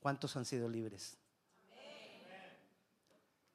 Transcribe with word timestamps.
¿Cuántos 0.00 0.34
han 0.36 0.44
sido 0.44 0.68
libres? 0.68 1.16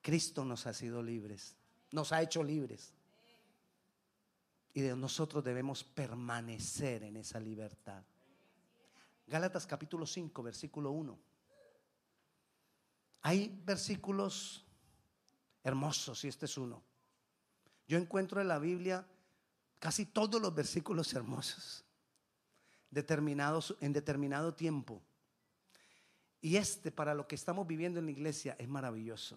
Cristo 0.01 0.45
nos 0.45 0.67
ha 0.67 0.73
sido 0.73 1.01
libres, 1.01 1.55
nos 1.91 2.11
ha 2.11 2.21
hecho 2.21 2.43
libres. 2.43 2.93
Y 4.73 4.81
de 4.81 4.95
nosotros 4.95 5.43
debemos 5.43 5.83
permanecer 5.83 7.01
en 7.03 7.17
esa 7.17 7.39
libertad. 7.39 8.03
Gálatas 9.25 9.65
capítulo 9.65 10.05
5, 10.05 10.43
versículo 10.43 10.91
1. 10.91 11.17
Hay 13.21 13.59
versículos 13.65 14.63
hermosos 15.63 16.23
y 16.23 16.27
este 16.27 16.45
es 16.45 16.57
uno. 16.57 16.83
Yo 17.87 17.97
encuentro 17.97 18.39
en 18.39 18.47
la 18.47 18.59
Biblia 18.59 19.07
casi 19.79 20.05
todos 20.05 20.39
los 20.39 20.53
versículos 20.53 21.11
hermosos, 21.15 21.83
determinados 22.91 23.75
en 23.81 23.93
determinado 23.93 24.53
tiempo. 24.53 25.01
Y 26.45 26.57
este 26.57 26.91
para 26.91 27.15
lo 27.15 27.27
que 27.27 27.33
estamos 27.33 27.65
viviendo 27.65 27.97
en 27.97 28.05
la 28.05 28.11
iglesia 28.11 28.55
es 28.59 28.67
maravilloso. 28.67 29.35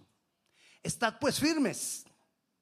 Estad 0.83 1.19
pues 1.19 1.41
firmes, 1.41 2.05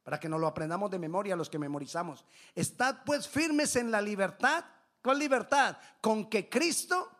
para 0.04 0.20
que 0.20 0.28
nos 0.28 0.38
lo 0.38 0.46
aprendamos 0.46 0.88
de 0.88 1.00
memoria 1.00 1.34
los 1.34 1.50
que 1.50 1.58
memorizamos. 1.58 2.24
Estad 2.54 3.02
pues 3.04 3.26
firmes 3.26 3.74
en 3.74 3.90
la 3.90 4.00
libertad. 4.00 4.64
¿Cuál 5.02 5.18
libertad? 5.18 5.76
Con 6.00 6.30
que 6.30 6.48
Cristo 6.48 7.10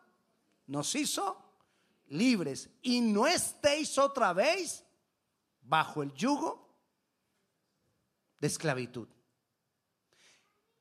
nos 0.67 0.95
hizo 0.95 1.37
libres 2.05 2.69
y 2.81 3.01
no 3.01 3.27
estéis 3.27 3.97
otra 3.97 4.31
vez 4.31 4.85
bajo 5.63 6.03
el 6.03 6.13
yugo 6.13 6.73
de 8.39 8.47
esclavitud. 8.47 9.09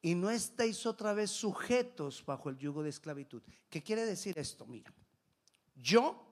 Y 0.00 0.14
no 0.14 0.30
estéis 0.30 0.86
otra 0.86 1.12
vez 1.12 1.32
sujetos 1.32 2.24
bajo 2.24 2.50
el 2.50 2.56
yugo 2.56 2.84
de 2.84 2.90
esclavitud. 2.90 3.42
¿Qué 3.68 3.82
quiere 3.82 4.04
decir 4.04 4.38
esto? 4.38 4.64
Mira, 4.64 4.94
yo 5.74 6.25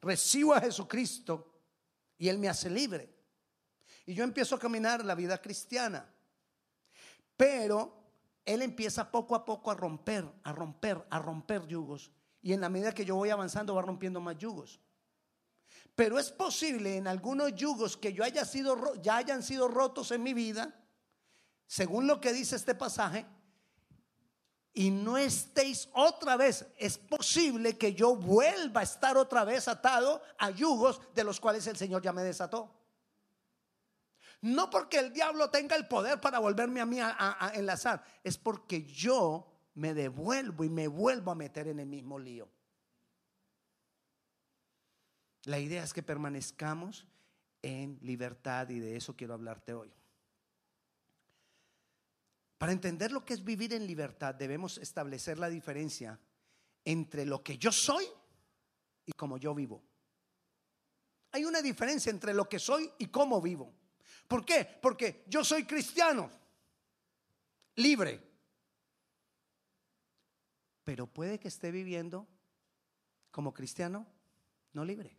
recibo 0.00 0.54
a 0.54 0.60
Jesucristo 0.60 1.52
y 2.18 2.28
Él 2.28 2.38
me 2.38 2.48
hace 2.48 2.70
libre. 2.70 3.12
Y 4.06 4.14
yo 4.14 4.24
empiezo 4.24 4.54
a 4.54 4.58
caminar 4.58 5.04
la 5.04 5.14
vida 5.14 5.40
cristiana. 5.40 6.08
Pero 7.36 8.04
Él 8.44 8.62
empieza 8.62 9.10
poco 9.10 9.34
a 9.34 9.44
poco 9.44 9.70
a 9.70 9.74
romper, 9.74 10.24
a 10.42 10.52
romper, 10.52 11.06
a 11.10 11.18
romper 11.18 11.66
yugos. 11.66 12.10
Y 12.42 12.52
en 12.52 12.60
la 12.60 12.68
medida 12.68 12.92
que 12.92 13.04
yo 13.04 13.16
voy 13.16 13.30
avanzando 13.30 13.74
va 13.74 13.82
rompiendo 13.82 14.20
más 14.20 14.36
yugos. 14.38 14.80
Pero 15.94 16.18
es 16.18 16.30
posible 16.30 16.96
en 16.96 17.06
algunos 17.06 17.54
yugos 17.54 17.96
que 17.96 18.12
yo 18.12 18.24
haya 18.24 18.44
sido, 18.44 18.94
ya 19.02 19.16
hayan 19.16 19.42
sido 19.42 19.68
rotos 19.68 20.10
en 20.12 20.22
mi 20.22 20.32
vida, 20.32 20.74
según 21.66 22.06
lo 22.06 22.20
que 22.20 22.32
dice 22.32 22.56
este 22.56 22.74
pasaje, 22.74 23.26
y 24.72 24.90
no 24.90 25.16
estéis 25.16 25.88
otra 25.92 26.36
vez, 26.36 26.66
es 26.76 26.96
posible 26.96 27.76
que 27.76 27.92
yo 27.92 28.14
vuelva 28.14 28.80
a 28.80 28.84
estar 28.84 29.16
otra 29.16 29.44
vez 29.44 29.66
atado 29.66 30.22
a 30.38 30.50
yugos 30.50 31.00
de 31.14 31.24
los 31.24 31.40
cuales 31.40 31.66
el 31.66 31.76
Señor 31.76 32.02
ya 32.02 32.12
me 32.12 32.22
desató. 32.22 32.72
No 34.42 34.70
porque 34.70 34.98
el 34.98 35.12
diablo 35.12 35.50
tenga 35.50 35.76
el 35.76 35.86
poder 35.86 36.20
para 36.20 36.38
volverme 36.38 36.80
a 36.80 36.86
mí 36.86 36.98
a, 37.00 37.52
enlazar, 37.54 38.02
es 38.24 38.38
porque 38.38 38.84
yo 38.84 39.46
me 39.74 39.92
devuelvo 39.92 40.64
y 40.64 40.70
me 40.70 40.88
vuelvo 40.88 41.30
a 41.30 41.34
meter 41.34 41.68
en 41.68 41.80
el 41.80 41.86
mismo 41.86 42.18
lío. 42.18 42.48
La 45.44 45.58
idea 45.58 45.82
es 45.82 45.92
que 45.92 46.02
permanezcamos 46.02 47.06
en 47.62 47.98
libertad 48.02 48.68
y 48.68 48.78
de 48.78 48.96
eso 48.96 49.16
quiero 49.16 49.34
hablarte 49.34 49.74
hoy. 49.74 49.92
Para 52.60 52.72
entender 52.72 53.10
lo 53.10 53.24
que 53.24 53.32
es 53.32 53.42
vivir 53.42 53.72
en 53.72 53.86
libertad 53.86 54.34
debemos 54.34 54.76
establecer 54.76 55.38
la 55.38 55.48
diferencia 55.48 56.20
entre 56.84 57.24
lo 57.24 57.42
que 57.42 57.56
yo 57.56 57.72
soy 57.72 58.04
y 59.06 59.12
cómo 59.12 59.38
yo 59.38 59.54
vivo. 59.54 59.82
Hay 61.32 61.46
una 61.46 61.62
diferencia 61.62 62.10
entre 62.10 62.34
lo 62.34 62.46
que 62.50 62.58
soy 62.58 62.92
y 62.98 63.06
cómo 63.06 63.40
vivo. 63.40 63.72
¿Por 64.28 64.44
qué? 64.44 64.78
Porque 64.82 65.24
yo 65.26 65.42
soy 65.42 65.64
cristiano, 65.64 66.30
libre, 67.76 68.20
pero 70.84 71.06
puede 71.06 71.40
que 71.40 71.48
esté 71.48 71.70
viviendo 71.70 72.28
como 73.30 73.54
cristiano 73.54 74.06
no 74.74 74.84
libre. 74.84 75.16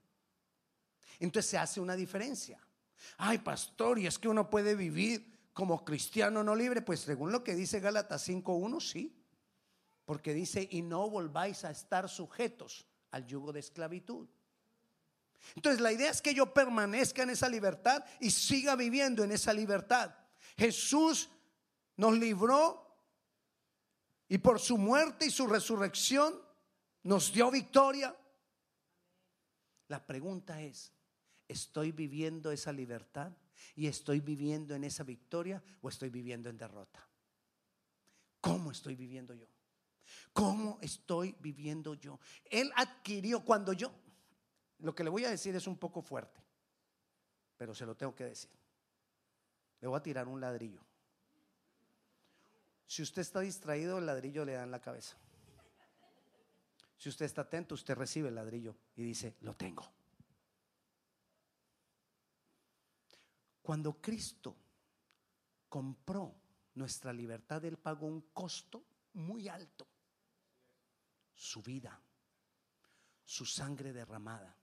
Entonces 1.18 1.50
se 1.50 1.58
hace 1.58 1.82
una 1.82 1.96
diferencia. 1.96 2.60
Ay, 3.18 3.40
pastor, 3.40 3.98
y 3.98 4.06
es 4.06 4.20
que 4.20 4.28
uno 4.28 4.48
puede 4.48 4.76
vivir 4.76 5.31
como 5.54 5.84
cristiano 5.84 6.44
no 6.44 6.56
libre, 6.56 6.82
pues 6.82 7.02
según 7.02 7.32
lo 7.32 7.44
que 7.44 7.56
dice 7.56 7.80
Gálatas 7.80 8.28
5.1, 8.28 8.82
sí. 8.82 9.18
Porque 10.06 10.34
dice, 10.34 10.68
y 10.72 10.82
no 10.82 11.10
volváis 11.10 11.64
a 11.66 11.72
estar 11.72 12.10
sujetos 12.10 12.86
al 13.12 13.26
yugo 13.26 13.52
de 13.52 13.60
esclavitud. 13.60 14.28
Entonces 15.56 15.82
la 15.82 15.92
idea 15.92 16.12
es 16.12 16.22
que 16.22 16.34
yo 16.34 16.54
permanezca 16.54 17.24
en 17.24 17.32
esa 17.32 17.50
libertad 17.50 18.06
y 18.20 18.32
siga 18.32 18.76
viviendo 18.76 19.24
en 19.24 19.32
esa 19.32 19.54
libertad. 19.54 20.16
Jesús 20.58 21.30
nos 21.98 22.18
libró 22.18 22.88
y 24.28 24.38
por 24.38 24.60
su 24.60 24.78
muerte 24.78 25.26
y 25.26 25.32
su 25.32 25.48
resurrección 25.48 26.40
nos 27.04 27.34
dio 27.34 27.52
victoria. 27.52 28.16
La 29.88 30.06
pregunta 30.06 30.62
es, 30.62 30.94
¿estoy 31.48 31.92
viviendo 31.92 32.52
esa 32.52 32.72
libertad? 32.72 33.34
¿Y 33.76 33.88
estoy 33.88 34.20
viviendo 34.20 34.76
en 34.76 34.84
esa 34.84 35.04
victoria 35.04 35.64
o 35.82 35.90
estoy 35.90 36.10
viviendo 36.10 36.50
en 36.50 36.58
derrota? 36.58 37.08
¿Cómo 38.40 38.72
estoy 38.72 38.96
viviendo 38.96 39.34
yo? 39.34 39.48
¿Cómo 40.34 40.80
estoy 40.82 41.36
viviendo 41.40 41.94
yo? 41.94 42.20
Él 42.50 42.72
adquirió 42.76 43.44
cuando 43.46 43.74
yo, 43.74 43.92
lo 44.80 44.96
que 44.96 45.04
le 45.04 45.10
voy 45.10 45.26
a 45.26 45.30
decir 45.30 45.56
es 45.56 45.68
un 45.68 45.78
poco 45.78 46.02
fuerte, 46.02 46.42
pero 47.58 47.74
se 47.74 47.86
lo 47.86 47.96
tengo 47.96 48.16
que 48.16 48.26
decir. 48.26 48.50
Le 49.80 49.88
voy 49.88 49.98
a 49.98 50.04
tirar 50.04 50.28
un 50.28 50.42
ladrillo. 50.42 50.82
Si 52.86 53.02
usted 53.02 53.22
está 53.22 53.40
distraído, 53.40 54.00
el 54.00 54.06
ladrillo 54.06 54.44
le 54.44 54.54
da 54.54 54.64
en 54.64 54.72
la 54.72 54.82
cabeza. 54.82 55.16
Si 56.98 57.10
usted 57.10 57.26
está 57.26 57.42
atento, 57.42 57.74
usted 57.74 57.96
recibe 57.96 58.30
el 58.30 58.36
ladrillo 58.36 58.76
y 58.96 59.04
dice, 59.04 59.36
lo 59.42 59.56
tengo. 59.56 60.01
Cuando 63.72 64.02
Cristo 64.02 64.54
compró 65.70 66.36
nuestra 66.74 67.14
libertad, 67.14 67.64
Él 67.64 67.78
pagó 67.78 68.06
un 68.06 68.20
costo 68.34 68.84
muy 69.14 69.48
alto. 69.48 69.88
Su 71.34 71.62
vida, 71.62 71.98
su 73.24 73.46
sangre 73.46 73.94
derramada. 73.94 74.54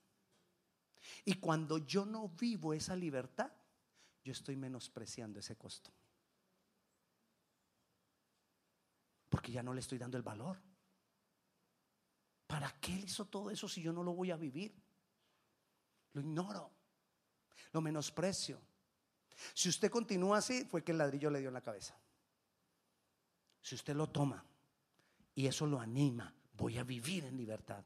Y 1.25 1.37
cuando 1.37 1.79
yo 1.79 2.05
no 2.05 2.29
vivo 2.29 2.75
esa 2.75 2.95
libertad, 2.95 3.51
yo 4.23 4.33
estoy 4.33 4.57
menospreciando 4.57 5.41
ese 5.41 5.57
costo. 5.57 5.91
Porque 9.31 9.53
ya 9.53 9.63
no 9.63 9.73
le 9.73 9.81
estoy 9.81 9.97
dando 9.97 10.19
el 10.19 10.23
valor. 10.23 10.61
¿Para 12.47 12.79
qué 12.79 12.93
él 12.93 13.05
hizo 13.05 13.25
todo 13.25 13.51
eso 13.51 13.71
si 13.71 13.81
yo 13.81 13.91
no 13.91 14.03
lo 14.03 14.13
voy 14.13 14.33
a 14.33 14.37
vivir? 14.37 14.79
Lo 16.13 16.21
ignoro, 16.21 16.71
lo 17.73 17.81
menosprecio. 17.81 18.68
Si 19.55 19.69
usted 19.69 19.91
continúa 19.91 20.39
así, 20.39 20.65
fue 20.65 20.83
que 20.83 20.93
el 20.93 20.99
ladrillo 20.99 21.31
le 21.31 21.41
dio 21.41 21.49
en 21.49 21.55
la 21.55 21.61
cabeza. 21.61 21.99
Si 23.61 23.75
usted 23.75 23.95
lo 23.95 24.09
toma 24.09 24.45
y 25.35 25.47
eso 25.47 25.67
lo 25.67 25.81
anima, 25.81 26.33
voy 26.53 26.79
a 26.79 26.85
vivir 26.85 27.25
en 27.25 27.37
libertad, 27.37 27.85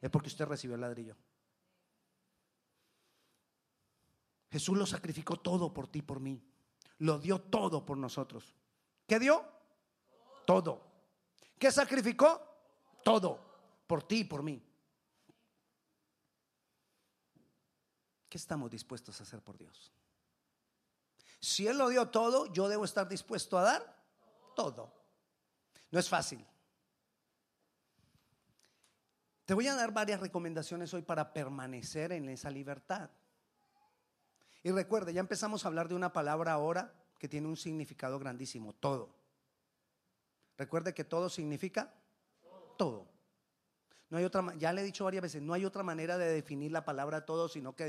es 0.00 0.10
porque 0.10 0.28
usted 0.28 0.46
recibió 0.46 0.74
el 0.74 0.80
ladrillo. 0.80 1.16
Jesús 4.50 4.76
lo 4.78 4.86
sacrificó 4.86 5.36
todo 5.36 5.72
por 5.72 5.88
ti, 5.88 6.02
por 6.02 6.20
mí. 6.20 6.42
Lo 6.98 7.18
dio 7.18 7.40
todo 7.40 7.84
por 7.84 7.96
nosotros. 7.96 8.54
¿Qué 9.06 9.18
dio? 9.18 9.44
Todo. 10.46 10.82
¿Qué 11.58 11.70
sacrificó? 11.70 12.40
Todo. 13.04 13.38
Por 13.86 14.02
ti 14.02 14.20
y 14.20 14.24
por 14.24 14.42
mí. 14.42 14.62
¿Qué 18.28 18.38
estamos 18.38 18.70
dispuestos 18.70 19.20
a 19.20 19.22
hacer 19.22 19.42
por 19.42 19.56
Dios? 19.56 19.92
Si 21.40 21.66
Él 21.66 21.78
lo 21.78 21.88
dio 21.88 22.08
todo, 22.08 22.46
yo 22.52 22.68
debo 22.68 22.84
estar 22.84 23.08
dispuesto 23.08 23.58
a 23.58 23.62
dar 23.62 23.96
todo. 24.56 24.92
No 25.90 25.98
es 25.98 26.08
fácil. 26.08 26.44
Te 29.44 29.54
voy 29.54 29.66
a 29.66 29.74
dar 29.74 29.92
varias 29.92 30.20
recomendaciones 30.20 30.92
hoy 30.92 31.02
para 31.02 31.32
permanecer 31.32 32.12
en 32.12 32.28
esa 32.28 32.50
libertad. 32.50 33.08
Y 34.62 34.70
recuerde, 34.70 35.14
ya 35.14 35.20
empezamos 35.20 35.64
a 35.64 35.68
hablar 35.68 35.88
de 35.88 35.94
una 35.94 36.12
palabra 36.12 36.52
ahora 36.52 36.92
que 37.18 37.28
tiene 37.28 37.48
un 37.48 37.56
significado 37.56 38.18
grandísimo, 38.18 38.74
todo. 38.74 39.14
Recuerde 40.58 40.92
que 40.92 41.04
todo 41.04 41.30
significa 41.30 41.94
todo. 42.76 43.08
No 44.10 44.18
hay 44.18 44.24
otra, 44.24 44.54
ya 44.56 44.72
le 44.72 44.80
he 44.80 44.84
dicho 44.84 45.04
varias 45.04 45.22
veces, 45.22 45.42
no 45.42 45.52
hay 45.52 45.64
otra 45.64 45.82
manera 45.82 46.18
de 46.18 46.26
definir 46.32 46.72
la 46.72 46.84
palabra 46.84 47.24
todo, 47.24 47.48
sino 47.48 47.76
que 47.76 47.86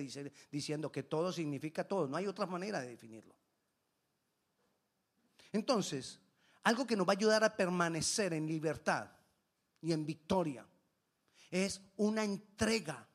diciendo 0.52 0.92
que 0.92 1.04
todo 1.04 1.32
significa 1.32 1.88
todo. 1.88 2.08
No 2.08 2.18
hay 2.18 2.28
otra 2.28 2.46
manera 2.46 2.82
de 2.82 2.90
definirlo. 2.90 3.36
Entonces, 5.52 6.20
algo 6.64 6.86
que 6.86 6.96
nos 6.96 7.08
va 7.08 7.14
a 7.14 7.18
ayudar 7.18 7.44
a 7.44 7.56
permanecer 7.56 8.34
en 8.34 8.48
libertad 8.48 9.10
y 9.82 9.92
en 9.92 10.06
victoria 10.06 10.66
es 11.50 11.82
una 11.98 12.24
entrega 12.24 13.08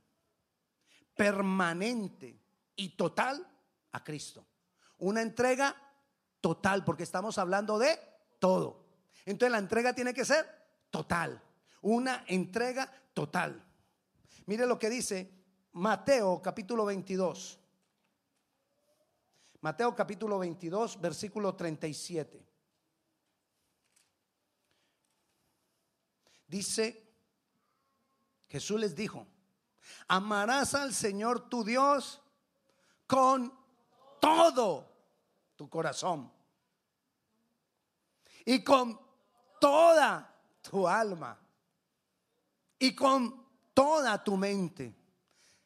permanente 1.14 2.40
y 2.76 2.90
total 2.96 3.46
a 3.92 4.02
Cristo. 4.02 4.46
Una 4.98 5.22
entrega 5.22 5.76
total, 6.40 6.84
porque 6.84 7.04
estamos 7.04 7.38
hablando 7.38 7.78
de 7.78 7.98
todo. 8.38 8.84
Entonces 9.24 9.52
la 9.52 9.58
entrega 9.58 9.94
tiene 9.94 10.12
que 10.12 10.24
ser 10.24 10.46
total. 10.90 11.40
Una 11.82 12.24
entrega 12.26 12.90
total. 13.12 13.64
Mire 14.46 14.66
lo 14.66 14.78
que 14.78 14.90
dice 14.90 15.30
Mateo 15.72 16.42
capítulo 16.42 16.84
22. 16.84 17.60
Mateo 19.64 19.94
capítulo 19.94 20.38
22, 20.40 21.00
versículo 21.00 21.54
37. 21.54 22.46
Dice, 26.46 27.14
Jesús 28.46 28.78
les 28.78 28.94
dijo, 28.94 29.26
amarás 30.06 30.74
al 30.74 30.92
Señor 30.92 31.48
tu 31.48 31.64
Dios 31.64 32.20
con 33.06 33.58
todo 34.20 34.86
tu 35.56 35.70
corazón 35.70 36.30
y 38.44 38.62
con 38.62 39.00
toda 39.58 40.42
tu 40.60 40.86
alma 40.86 41.40
y 42.78 42.94
con 42.94 43.46
toda 43.72 44.22
tu 44.22 44.36
mente. 44.36 44.94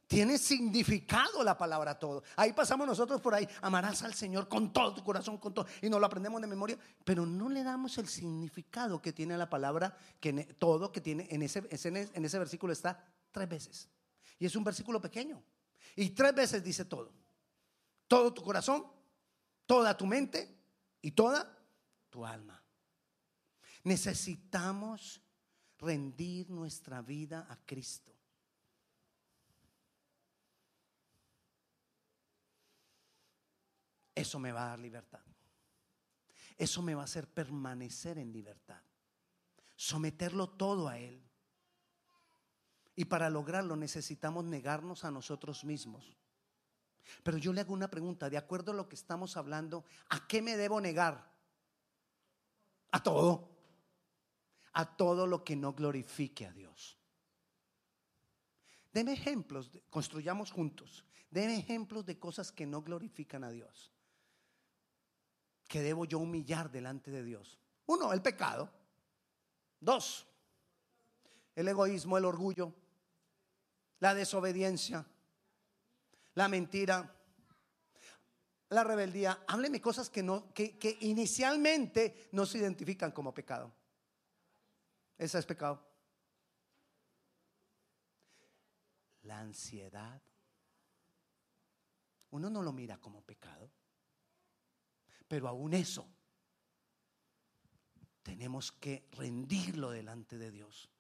Tiene 0.09 0.39
significado 0.39 1.45
la 1.45 1.59
palabra 1.59 1.99
todo. 1.99 2.23
Ahí 2.35 2.55
pasamos 2.55 2.87
nosotros 2.87 3.21
por 3.21 3.35
ahí. 3.35 3.47
Amarás 3.61 4.03
al 4.03 4.15
Señor 4.15 4.49
con 4.49 4.73
todo 4.73 4.95
tu 4.95 5.05
corazón, 5.05 5.37
con 5.37 5.53
todo. 5.53 5.67
Y 5.83 5.91
nos 5.91 6.01
lo 6.01 6.07
aprendemos 6.07 6.41
de 6.41 6.47
memoria. 6.47 6.79
Pero 7.05 7.27
no 7.27 7.51
le 7.51 7.63
damos 7.63 7.99
el 7.99 8.09
significado 8.09 9.03
que 9.03 9.13
tiene 9.13 9.37
la 9.37 9.51
palabra, 9.51 9.95
que 10.19 10.33
todo, 10.59 10.91
que 10.91 11.03
tiene 11.03 11.29
en 11.31 11.43
ese, 11.43 11.63
en 11.71 12.25
ese 12.25 12.39
versículo 12.39 12.73
está 12.73 13.05
tres 13.31 13.51
veces. 13.51 13.89
Y 14.39 14.47
es 14.47 14.57
un 14.57 14.65
versículo 14.65 14.99
pequeño. 14.99 15.43
Y 15.95 16.09
tres 16.11 16.35
veces 16.35 16.65
dice 16.65 16.87
todo. 16.87 17.13
Todo 18.07 18.33
tu 18.33 18.43
corazón, 18.43 18.87
toda 19.67 19.95
tu 19.95 20.07
mente 20.07 20.57
y 21.03 21.11
toda 21.11 21.55
tu 22.09 22.25
alma. 22.25 22.63
Necesitamos 23.85 25.21
rendir 25.77 26.49
nuestra 26.49 27.03
vida 27.03 27.47
a 27.51 27.57
Cristo. 27.67 28.18
Eso 34.19 34.41
me 34.41 34.51
va 34.51 34.65
a 34.65 34.69
dar 34.71 34.81
libertad. 34.81 35.21
Eso 36.57 36.83
me 36.83 36.93
va 36.93 37.03
a 37.03 37.05
hacer 37.05 37.29
permanecer 37.29 38.19
en 38.19 38.33
libertad. 38.33 38.83
Someterlo 39.77 40.49
todo 40.49 40.89
a 40.89 40.99
Él. 40.99 41.23
Y 42.97 43.05
para 43.05 43.31
lograrlo 43.31 43.77
necesitamos 43.77 44.45
negarnos 44.45 45.05
a 45.05 45.13
nosotros 45.13 45.65
mismos. 45.65 46.17
Pero 47.23 47.39
yo 47.39 47.53
le 47.53 47.61
hago 47.61 47.73
una 47.73 47.89
pregunta, 47.89 48.29
de 48.29 48.37
acuerdo 48.37 48.73
a 48.73 48.75
lo 48.75 48.89
que 48.89 48.97
estamos 48.97 49.37
hablando, 49.37 49.85
¿a 50.09 50.27
qué 50.27 50.43
me 50.43 50.57
debo 50.57 50.81
negar? 50.81 51.33
A 52.91 53.01
todo. 53.01 53.49
A 54.73 54.97
todo 54.97 55.29
lo 55.29 55.45
que 55.45 55.55
no 55.55 55.75
glorifique 55.75 56.45
a 56.45 56.53
Dios. 56.53 56.99
Deme 58.93 59.13
ejemplos, 59.13 59.71
construyamos 59.91 60.51
juntos. 60.51 61.05
Deme 61.31 61.57
ejemplos 61.57 62.05
de 62.05 62.19
cosas 62.19 62.51
que 62.51 62.67
no 62.67 62.83
glorifican 62.83 63.45
a 63.45 63.51
Dios 63.51 63.93
que 65.69 65.83
debo 65.83 66.07
yo 66.07 66.19
humillar 66.19 66.71
delante 66.71 67.11
de 67.11 67.23
Dios? 67.23 67.61
Uno, 67.87 68.13
el 68.13 68.23
pecado. 68.23 68.69
Dos, 69.81 70.27
el 71.55 71.69
egoísmo, 71.69 72.19
el 72.19 72.25
orgullo, 72.25 72.75
la 74.01 74.15
desobediencia, 74.15 75.07
la 76.35 76.49
mentira, 76.49 77.15
la 78.71 78.85
rebeldía. 78.85 79.45
Hábleme 79.47 79.81
cosas 79.81 80.11
que, 80.11 80.23
no, 80.23 80.53
que, 80.53 80.77
que 80.79 80.99
inicialmente 81.03 82.29
no 82.33 82.45
se 82.45 82.59
identifican 82.59 83.13
como 83.13 83.33
pecado. 83.33 83.73
Esa 85.17 85.39
es 85.39 85.47
pecado. 85.47 85.85
La 89.23 89.39
ansiedad. 89.41 90.21
Uno 92.31 92.51
no 92.51 92.63
lo 92.63 92.73
mira 92.73 92.99
como 92.99 93.23
pecado. 93.23 93.71
Pero 95.29 95.47
aún 95.47 95.75
eso, 95.75 96.09
tenemos 98.23 98.73
que 98.73 99.09
rendirlo 99.13 99.91
delante 99.91 100.39
de 100.39 100.51
Dios. 100.51 100.91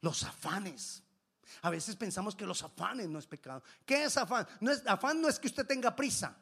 Los 0.00 0.24
afanes. 0.24 1.02
A 1.62 1.70
veces 1.70 1.96
pensamos 1.96 2.34
que 2.34 2.46
los 2.46 2.62
afanes 2.62 3.08
no 3.08 3.18
es 3.18 3.26
pecado. 3.26 3.62
¿Qué 3.84 4.04
es 4.04 4.16
afán? 4.16 4.46
No 4.60 4.70
es, 4.70 4.86
afán 4.86 5.20
no 5.20 5.28
es 5.28 5.38
que 5.38 5.48
usted 5.48 5.66
tenga 5.66 5.94
prisa. 5.94 6.36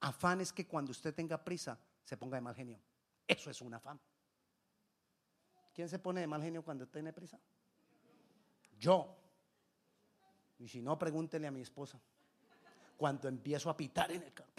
Afán 0.00 0.40
es 0.40 0.52
que 0.52 0.66
cuando 0.66 0.92
usted 0.92 1.14
tenga 1.14 1.42
prisa 1.42 1.78
se 2.04 2.16
ponga 2.16 2.36
de 2.36 2.40
mal 2.40 2.54
genio. 2.54 2.80
Eso 3.26 3.50
es 3.50 3.60
un 3.60 3.74
afán. 3.74 4.00
¿Quién 5.74 5.88
se 5.88 5.98
pone 5.98 6.20
de 6.20 6.26
mal 6.26 6.42
genio 6.42 6.64
cuando 6.64 6.86
tiene 6.88 7.12
prisa? 7.12 7.38
Yo. 8.78 9.16
Y 10.58 10.68
si 10.68 10.82
no, 10.82 10.98
pregúntele 10.98 11.46
a 11.46 11.50
mi 11.50 11.60
esposa. 11.60 12.00
Cuando 12.96 13.28
empiezo 13.28 13.70
a 13.70 13.76
pitar 13.76 14.10
en 14.10 14.22
el 14.22 14.32
carro 14.32 14.50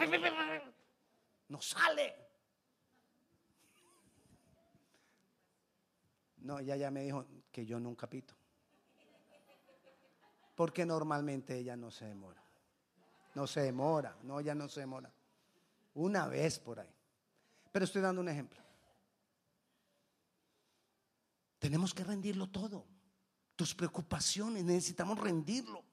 no 1.50 1.60
sale. 1.60 2.14
No, 6.38 6.58
ella 6.58 6.76
ya 6.76 6.90
me 6.90 7.02
dijo 7.02 7.26
que 7.52 7.66
yo 7.66 7.78
nunca 7.78 8.08
pito. 8.08 8.34
Porque 10.54 10.86
normalmente 10.86 11.58
ella 11.58 11.76
no 11.76 11.90
se 11.90 12.06
demora. 12.06 12.42
No 13.34 13.46
se 13.46 13.60
demora, 13.60 14.16
no, 14.22 14.40
ella 14.40 14.54
no 14.54 14.68
se 14.68 14.80
demora. 14.80 15.12
Una 15.94 16.26
vez 16.28 16.58
por 16.58 16.80
ahí. 16.80 16.94
Pero 17.70 17.84
estoy 17.84 18.00
dando 18.00 18.20
un 18.20 18.28
ejemplo. 18.28 18.60
Tenemos 21.58 21.92
que 21.92 22.04
rendirlo 22.04 22.48
todo. 22.48 22.86
Tus 23.56 23.74
preocupaciones, 23.74 24.64
necesitamos 24.64 25.18
rendirlo 25.18 25.84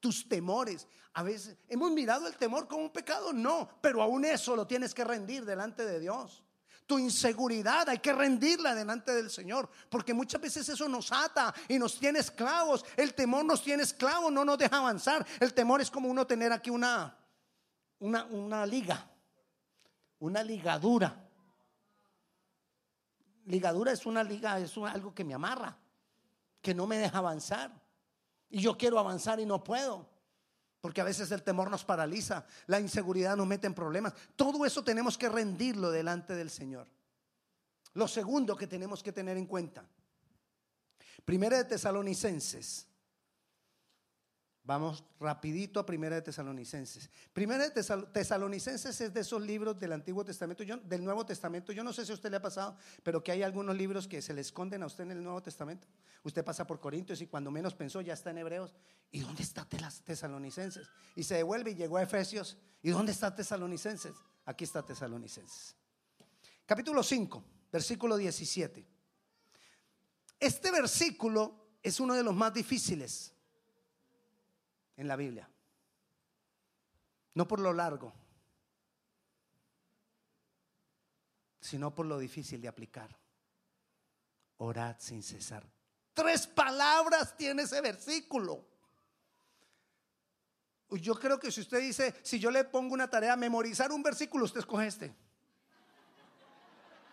tus 0.00 0.28
temores. 0.28 0.86
A 1.14 1.22
veces 1.22 1.56
hemos 1.68 1.90
mirado 1.90 2.26
el 2.26 2.36
temor 2.36 2.68
como 2.68 2.82
un 2.82 2.90
pecado, 2.90 3.32
no, 3.32 3.68
pero 3.80 4.02
aún 4.02 4.24
eso 4.24 4.54
lo 4.54 4.66
tienes 4.66 4.94
que 4.94 5.04
rendir 5.04 5.44
delante 5.44 5.84
de 5.84 5.98
Dios. 5.98 6.44
Tu 6.86 6.98
inseguridad 6.98 7.88
hay 7.88 7.98
que 7.98 8.14
rendirla 8.14 8.74
delante 8.74 9.12
del 9.12 9.30
Señor, 9.30 9.68
porque 9.90 10.14
muchas 10.14 10.40
veces 10.40 10.68
eso 10.68 10.88
nos 10.88 11.12
ata 11.12 11.54
y 11.68 11.78
nos 11.78 11.98
tiene 11.98 12.20
esclavos. 12.20 12.84
El 12.96 13.14
temor 13.14 13.44
nos 13.44 13.62
tiene 13.62 13.82
esclavos, 13.82 14.32
no 14.32 14.44
nos 14.44 14.56
deja 14.56 14.78
avanzar. 14.78 15.26
El 15.38 15.52
temor 15.52 15.82
es 15.82 15.90
como 15.90 16.08
uno 16.08 16.26
tener 16.26 16.50
aquí 16.50 16.70
una, 16.70 17.14
una, 17.98 18.24
una 18.24 18.64
liga, 18.64 19.10
una 20.18 20.42
ligadura. 20.42 21.28
Ligadura 23.44 23.92
es 23.92 24.06
una 24.06 24.22
liga, 24.22 24.58
es 24.58 24.74
algo 24.78 25.14
que 25.14 25.24
me 25.24 25.34
amarra, 25.34 25.76
que 26.62 26.74
no 26.74 26.86
me 26.86 26.96
deja 26.96 27.18
avanzar. 27.18 27.70
Y 28.50 28.60
yo 28.60 28.76
quiero 28.76 28.98
avanzar 28.98 29.40
y 29.40 29.46
no 29.46 29.62
puedo. 29.62 30.08
Porque 30.80 31.00
a 31.00 31.04
veces 31.04 31.30
el 31.32 31.42
temor 31.42 31.70
nos 31.70 31.84
paraliza, 31.84 32.46
la 32.66 32.80
inseguridad 32.80 33.36
nos 33.36 33.46
mete 33.46 33.66
en 33.66 33.74
problemas. 33.74 34.14
Todo 34.36 34.64
eso 34.64 34.82
tenemos 34.84 35.18
que 35.18 35.28
rendirlo 35.28 35.90
delante 35.90 36.34
del 36.34 36.50
Señor. 36.50 36.86
Lo 37.94 38.06
segundo 38.06 38.56
que 38.56 38.66
tenemos 38.66 39.02
que 39.02 39.12
tener 39.12 39.36
en 39.36 39.46
cuenta. 39.46 39.84
Primera 41.24 41.58
de 41.58 41.64
Tesalonicenses 41.64 42.87
Vamos 44.68 45.02
rapidito 45.18 45.80
a 45.80 45.86
Primera 45.86 46.16
de 46.16 46.20
Tesalonicenses. 46.20 47.08
Primera 47.32 47.70
de 47.70 47.82
Tesalonicenses 48.12 49.00
es 49.00 49.14
de 49.14 49.20
esos 49.20 49.40
libros 49.40 49.80
del 49.80 49.92
Antiguo 49.94 50.22
Testamento, 50.26 50.62
del 50.62 51.02
Nuevo 51.02 51.24
Testamento. 51.24 51.72
Yo 51.72 51.82
no 51.82 51.90
sé 51.90 52.04
si 52.04 52.12
a 52.12 52.14
usted 52.14 52.30
le 52.30 52.36
ha 52.36 52.42
pasado, 52.42 52.76
pero 53.02 53.24
que 53.24 53.32
hay 53.32 53.42
algunos 53.42 53.74
libros 53.74 54.06
que 54.06 54.20
se 54.20 54.34
le 54.34 54.42
esconden 54.42 54.82
a 54.82 54.86
usted 54.86 55.04
en 55.04 55.12
el 55.12 55.22
Nuevo 55.22 55.42
Testamento. 55.42 55.88
Usted 56.22 56.44
pasa 56.44 56.66
por 56.66 56.80
Corintios 56.80 57.22
y 57.22 57.26
cuando 57.28 57.50
menos 57.50 57.72
pensó 57.72 58.02
ya 58.02 58.12
está 58.12 58.28
en 58.28 58.36
Hebreos. 58.36 58.74
¿Y 59.10 59.20
dónde 59.20 59.42
está 59.42 59.66
Tesalonicenses? 60.04 60.86
Y 61.16 61.22
se 61.22 61.36
devuelve 61.36 61.70
y 61.70 61.74
llegó 61.74 61.96
a 61.96 62.02
Efesios. 62.02 62.58
¿Y 62.82 62.90
dónde 62.90 63.12
está 63.12 63.34
Tesalonicenses? 63.34 64.16
Aquí 64.44 64.64
está 64.64 64.84
Tesalonicenses. 64.84 65.76
Capítulo 66.66 67.02
5, 67.02 67.42
versículo 67.72 68.18
17. 68.18 68.86
Este 70.38 70.70
versículo 70.70 71.70
es 71.82 71.98
uno 72.00 72.12
de 72.12 72.22
los 72.22 72.34
más 72.34 72.52
difíciles 72.52 73.32
en 74.98 75.08
la 75.08 75.16
Biblia. 75.16 75.48
No 77.34 77.48
por 77.48 77.60
lo 77.60 77.72
largo, 77.72 78.12
sino 81.60 81.94
por 81.94 82.04
lo 82.04 82.18
difícil 82.18 82.60
de 82.60 82.68
aplicar. 82.68 83.16
Orad 84.58 84.96
sin 84.98 85.22
cesar. 85.22 85.64
Tres 86.12 86.48
palabras 86.48 87.36
tiene 87.36 87.62
ese 87.62 87.80
versículo. 87.80 88.66
Yo 90.90 91.14
creo 91.14 91.38
que 91.38 91.52
si 91.52 91.60
usted 91.60 91.80
dice, 91.80 92.14
si 92.22 92.40
yo 92.40 92.50
le 92.50 92.64
pongo 92.64 92.92
una 92.92 93.08
tarea, 93.08 93.36
memorizar 93.36 93.92
un 93.92 94.02
versículo, 94.02 94.46
usted 94.46 94.60
escoge 94.60 94.88
este. 94.88 95.14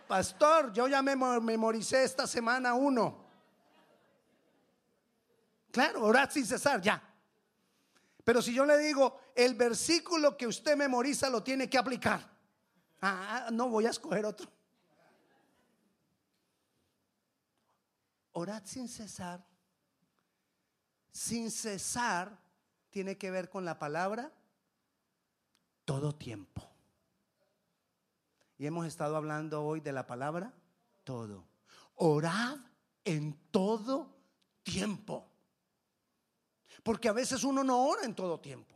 Pastor, 0.07 0.73
yo 0.73 0.87
ya 0.87 1.03
me 1.03 1.15
memoricé 1.15 2.03
esta 2.03 2.25
semana 2.25 2.73
uno. 2.73 3.25
Claro, 5.71 6.03
orad 6.03 6.31
sin 6.31 6.45
cesar, 6.45 6.81
ya. 6.81 7.14
Pero 8.25 8.41
si 8.41 8.53
yo 8.55 8.65
le 8.65 8.77
digo, 8.79 9.19
el 9.35 9.53
versículo 9.53 10.35
que 10.35 10.47
usted 10.47 10.75
memoriza 10.75 11.29
lo 11.29 11.43
tiene 11.43 11.69
que 11.69 11.77
aplicar. 11.77 12.27
Ah, 12.99 13.49
no 13.53 13.69
voy 13.69 13.85
a 13.85 13.91
escoger 13.91 14.25
otro. 14.25 14.51
Orad 18.31 18.63
sin 18.65 18.89
cesar. 18.89 19.45
Sin 21.11 21.51
cesar 21.51 22.35
tiene 22.89 23.15
que 23.15 23.29
ver 23.29 23.47
con 23.47 23.63
la 23.63 23.77
palabra 23.77 24.33
todo 25.85 26.15
tiempo. 26.15 26.67
Y 28.57 28.65
hemos 28.65 28.87
estado 28.87 29.17
hablando 29.17 29.63
hoy 29.63 29.81
de 29.81 29.91
la 29.91 30.07
palabra 30.07 30.51
todo. 31.03 31.45
Orad 31.93 32.57
en 33.03 33.37
todo 33.51 34.17
tiempo. 34.63 35.29
Porque 36.85 37.09
a 37.09 37.13
veces 37.13 37.43
uno 37.43 37.63
no 37.63 37.87
ora 37.87 38.05
en 38.05 38.13
todo 38.13 38.39
tiempo. 38.39 38.75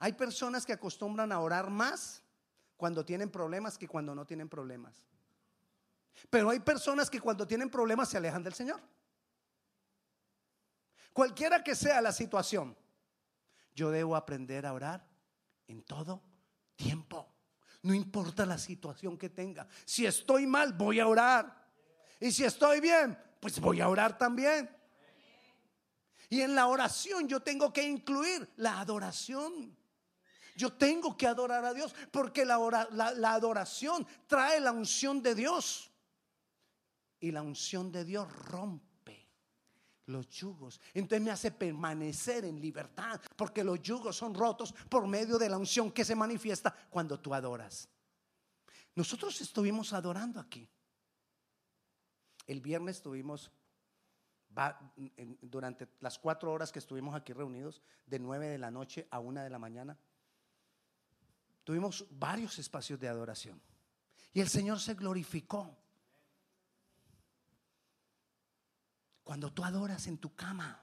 Hay 0.00 0.12
personas 0.14 0.66
que 0.66 0.72
acostumbran 0.72 1.30
a 1.30 1.38
orar 1.38 1.70
más 1.70 2.20
cuando 2.76 3.04
tienen 3.04 3.30
problemas 3.30 3.78
que 3.78 3.86
cuando 3.86 4.12
no 4.12 4.26
tienen 4.26 4.48
problemas. 4.48 5.04
Pero 6.28 6.50
hay 6.50 6.58
personas 6.58 7.08
que 7.08 7.20
cuando 7.20 7.46
tienen 7.46 7.70
problemas 7.70 8.08
se 8.08 8.16
alejan 8.16 8.42
del 8.42 8.54
Señor. 8.54 8.80
Cualquiera 11.12 11.62
que 11.62 11.76
sea 11.76 12.00
la 12.00 12.10
situación, 12.10 12.76
yo 13.72 13.92
debo 13.92 14.16
aprender 14.16 14.66
a 14.66 14.72
orar 14.72 15.06
en 15.68 15.84
todo 15.84 16.24
tiempo. 16.74 17.32
No 17.82 17.94
importa 17.94 18.44
la 18.44 18.58
situación 18.58 19.16
que 19.16 19.28
tenga. 19.28 19.68
Si 19.84 20.06
estoy 20.06 20.44
mal, 20.44 20.72
voy 20.72 20.98
a 20.98 21.06
orar. 21.06 21.68
Y 22.18 22.32
si 22.32 22.42
estoy 22.42 22.80
bien, 22.80 23.16
pues 23.38 23.60
voy 23.60 23.80
a 23.80 23.88
orar 23.88 24.18
también. 24.18 24.81
Y 26.32 26.40
en 26.40 26.54
la 26.54 26.66
oración 26.66 27.28
yo 27.28 27.40
tengo 27.40 27.70
que 27.70 27.86
incluir 27.86 28.54
la 28.56 28.80
adoración. 28.80 29.76
Yo 30.56 30.72
tengo 30.72 31.14
que 31.14 31.26
adorar 31.26 31.62
a 31.62 31.74
Dios 31.74 31.94
porque 32.10 32.46
la, 32.46 32.54
adoración 32.54 34.06
trae 34.26 34.58
la 34.58 34.72
unción 34.72 35.20
de 35.22 35.34
Dios. 35.34 35.90
Y 37.20 37.32
la 37.32 37.42
unción 37.42 37.92
de 37.92 38.06
Dios 38.06 38.34
rompe 38.46 39.28
los 40.06 40.26
yugos. 40.30 40.80
Entonces 40.94 41.22
me 41.22 41.32
hace 41.32 41.50
permanecer 41.50 42.46
en 42.46 42.58
libertad 42.58 43.20
porque 43.36 43.62
los 43.62 43.82
yugos 43.82 44.16
son 44.16 44.32
rotos 44.32 44.72
por 44.88 45.06
medio 45.06 45.36
de 45.36 45.50
la 45.50 45.58
unción 45.58 45.92
que 45.92 46.02
se 46.02 46.16
manifiesta 46.16 46.74
cuando 46.88 47.20
tú 47.20 47.34
adoras. 47.34 47.90
Nosotros 48.94 49.38
estuvimos 49.42 49.92
adorando 49.92 50.40
aquí. 50.40 50.66
El 52.46 52.62
viernes 52.62 53.02
estuvimos 54.54 55.38
durante 55.40 55.88
las 56.00 56.18
cuatro 56.18 56.52
horas 56.52 56.72
que 56.72 56.78
estuvimos 56.78 57.14
aquí 57.14 57.32
reunidos, 57.32 57.82
de 58.06 58.18
nueve 58.18 58.48
de 58.48 58.58
la 58.58 58.70
noche 58.70 59.08
a 59.10 59.18
una 59.18 59.42
de 59.42 59.50
la 59.50 59.58
mañana. 59.58 59.98
Tuvimos 61.64 62.06
varios 62.10 62.58
espacios 62.58 62.98
de 62.98 63.08
adoración. 63.08 63.60
Y 64.32 64.40
el 64.40 64.48
Señor 64.48 64.80
se 64.80 64.94
glorificó. 64.94 65.76
Cuando 69.22 69.52
tú 69.52 69.64
adoras 69.64 70.06
en 70.06 70.18
tu 70.18 70.34
cama, 70.34 70.82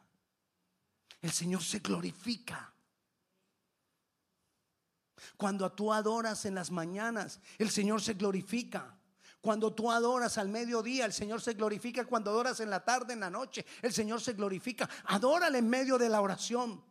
el 1.21 1.31
Señor 1.31 1.61
se 1.61 1.79
glorifica. 1.79 2.73
Cuando 5.35 5.71
tú 5.71 5.91
adoras 5.91 6.45
en 6.45 6.55
las 6.55 6.71
mañanas, 6.71 7.41
el 7.57 7.69
Señor 7.69 8.01
se 8.01 8.13
glorifica. 8.13 8.98
Cuando 9.41 9.73
tú 9.73 9.89
adoras 9.89 10.37
al 10.37 10.49
mediodía, 10.49 11.05
el 11.05 11.13
Señor 11.13 11.41
se 11.41 11.53
glorifica. 11.53 12.05
Cuando 12.05 12.31
adoras 12.31 12.59
en 12.59 12.69
la 12.69 12.83
tarde, 12.83 13.13
en 13.13 13.21
la 13.21 13.29
noche, 13.29 13.65
el 13.81 13.93
Señor 13.93 14.19
se 14.19 14.33
glorifica. 14.33 14.89
Adórale 15.05 15.59
en 15.59 15.69
medio 15.69 15.97
de 15.97 16.09
la 16.09 16.21
oración. 16.21 16.83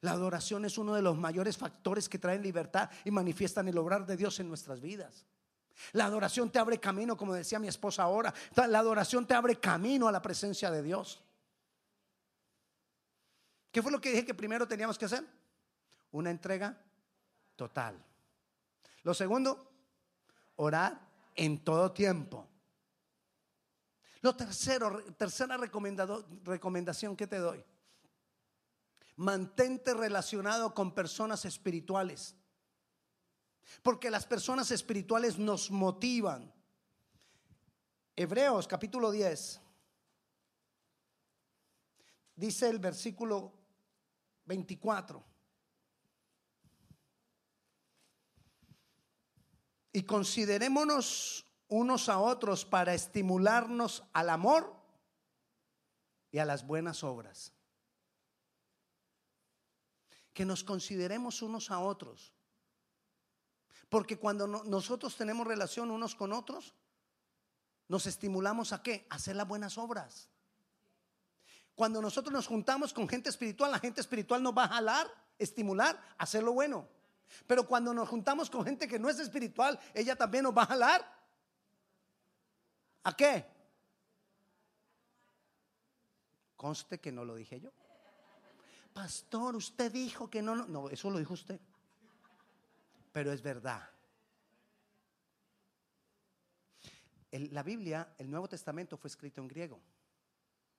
La 0.00 0.12
adoración 0.12 0.64
es 0.64 0.78
uno 0.78 0.94
de 0.94 1.02
los 1.02 1.16
mayores 1.18 1.56
factores 1.56 2.08
que 2.08 2.18
traen 2.18 2.42
libertad 2.42 2.90
y 3.04 3.10
manifiestan 3.10 3.68
el 3.68 3.76
obrar 3.76 4.06
de 4.06 4.16
Dios 4.16 4.38
en 4.40 4.48
nuestras 4.48 4.80
vidas. 4.80 5.26
La 5.92 6.06
adoración 6.06 6.50
te 6.50 6.58
abre 6.58 6.78
camino, 6.78 7.16
como 7.16 7.34
decía 7.34 7.58
mi 7.58 7.68
esposa 7.68 8.02
ahora. 8.02 8.32
La 8.54 8.78
adoración 8.78 9.26
te 9.26 9.34
abre 9.34 9.56
camino 9.56 10.08
a 10.08 10.12
la 10.12 10.22
presencia 10.22 10.70
de 10.70 10.82
Dios. 10.82 11.22
¿Qué 13.70 13.82
fue 13.82 13.92
lo 13.92 14.00
que 14.00 14.10
dije 14.10 14.24
que 14.24 14.32
primero 14.32 14.66
teníamos 14.66 14.96
que 14.96 15.04
hacer? 15.04 15.22
Una 16.12 16.30
entrega 16.30 16.78
total. 17.56 18.02
Lo 19.02 19.12
segundo, 19.12 19.75
orar 20.56 21.00
en 21.34 21.62
todo 21.62 21.92
tiempo. 21.92 22.48
Lo 24.20 24.34
tercero, 24.34 25.04
tercera 25.14 25.56
recomendación 25.56 27.16
que 27.16 27.26
te 27.26 27.38
doy. 27.38 27.64
Mantente 29.16 29.94
relacionado 29.94 30.74
con 30.74 30.92
personas 30.92 31.44
espirituales. 31.44 32.34
Porque 33.82 34.10
las 34.10 34.26
personas 34.26 34.70
espirituales 34.70 35.38
nos 35.38 35.70
motivan. 35.70 36.52
Hebreos 38.14 38.66
capítulo 38.66 39.10
10. 39.10 39.60
Dice 42.34 42.68
el 42.68 42.78
versículo 42.78 43.52
24. 44.44 45.35
Y 49.96 50.02
considerémonos 50.02 51.46
unos 51.68 52.10
a 52.10 52.18
otros 52.18 52.66
para 52.66 52.92
estimularnos 52.92 54.04
al 54.12 54.28
amor 54.28 54.78
y 56.30 56.36
a 56.36 56.44
las 56.44 56.66
buenas 56.66 57.02
obras. 57.02 57.54
Que 60.34 60.44
nos 60.44 60.64
consideremos 60.64 61.40
unos 61.40 61.70
a 61.70 61.78
otros. 61.78 62.34
Porque 63.88 64.18
cuando 64.18 64.46
nosotros 64.46 65.16
tenemos 65.16 65.46
relación 65.46 65.90
unos 65.90 66.14
con 66.14 66.34
otros, 66.34 66.74
nos 67.88 68.04
estimulamos 68.04 68.74
a 68.74 68.82
qué? 68.82 69.06
Hacer 69.08 69.34
las 69.34 69.48
buenas 69.48 69.78
obras. 69.78 70.28
Cuando 71.74 72.02
nosotros 72.02 72.34
nos 72.34 72.48
juntamos 72.48 72.92
con 72.92 73.08
gente 73.08 73.30
espiritual, 73.30 73.70
la 73.70 73.78
gente 73.78 74.02
espiritual 74.02 74.42
nos 74.42 74.54
va 74.54 74.64
a 74.64 74.68
jalar, 74.68 75.10
estimular, 75.38 75.98
hacer 76.18 76.42
lo 76.42 76.52
bueno. 76.52 76.86
Pero 77.46 77.66
cuando 77.66 77.92
nos 77.92 78.08
juntamos 78.08 78.50
con 78.50 78.64
gente 78.64 78.88
que 78.88 78.98
no 78.98 79.08
es 79.08 79.18
espiritual, 79.18 79.78
ella 79.94 80.16
también 80.16 80.44
nos 80.44 80.56
va 80.56 80.62
a 80.62 80.66
jalar. 80.66 81.16
¿A 83.04 83.16
qué? 83.16 83.46
Conste 86.56 86.98
que 86.98 87.12
no 87.12 87.24
lo 87.24 87.34
dije 87.34 87.60
yo. 87.60 87.70
Pastor, 88.92 89.54
usted 89.56 89.92
dijo 89.92 90.30
que 90.30 90.40
no, 90.40 90.56
no, 90.56 90.66
no, 90.66 90.88
eso 90.88 91.10
lo 91.10 91.18
dijo 91.18 91.34
usted. 91.34 91.60
Pero 93.12 93.32
es 93.32 93.42
verdad. 93.42 93.90
la 97.30 97.62
Biblia, 97.62 98.14
el 98.16 98.30
Nuevo 98.30 98.48
Testamento 98.48 98.96
fue 98.96 99.08
escrito 99.08 99.42
en 99.42 99.48
griego, 99.48 99.78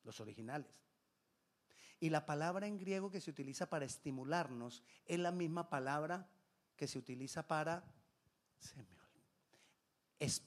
los 0.03 0.19
originales. 0.19 0.71
Y 1.99 2.09
la 2.09 2.25
palabra 2.25 2.67
en 2.67 2.77
griego 2.77 3.11
que 3.11 3.21
se 3.21 3.29
utiliza 3.29 3.69
para 3.69 3.85
estimularnos 3.85 4.83
es 5.05 5.19
la 5.19 5.31
misma 5.31 5.69
palabra 5.69 6.27
que 6.77 6.87
se 6.87 6.97
utiliza 6.97 7.45
para 7.45 7.83
se 8.59 8.75
es, 10.19 10.41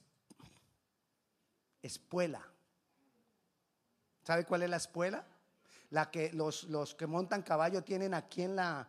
espuela. 1.81 2.41
¿Sabe 4.23 4.45
cuál 4.45 4.63
es 4.63 4.69
la 4.69 4.77
espuela? 4.77 5.25
La 5.89 6.09
que 6.09 6.31
los, 6.31 6.63
los 6.65 6.95
que 6.95 7.07
montan 7.07 7.41
caballo 7.41 7.83
tienen 7.83 8.13
aquí 8.13 8.43
en 8.43 8.55
la, 8.55 8.87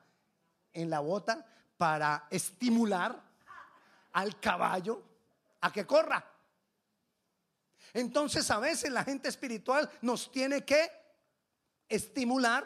en 0.73 0.89
la 0.89 1.01
bota 1.01 1.45
para 1.77 2.27
estimular 2.31 3.21
al 4.13 4.39
caballo 4.39 5.03
a 5.61 5.73
que 5.73 5.87
corra. 5.87 6.25
Entonces 7.95 8.51
a 8.51 8.59
veces 8.59 8.91
la 8.91 9.05
gente 9.05 9.29
espiritual 9.29 9.91
nos 10.03 10.31
tiene 10.31 10.65
que 10.65 10.91
estimular, 11.89 12.65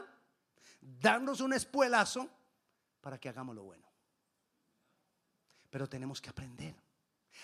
darnos 0.81 1.41
un 1.41 1.53
espuelazo 1.53 2.29
para 3.01 3.19
que 3.19 3.29
hagamos 3.29 3.55
lo 3.55 3.65
bueno. 3.65 3.86
Pero 5.77 5.91
tenemos 5.91 6.23
que 6.23 6.31
aprender 6.31 6.75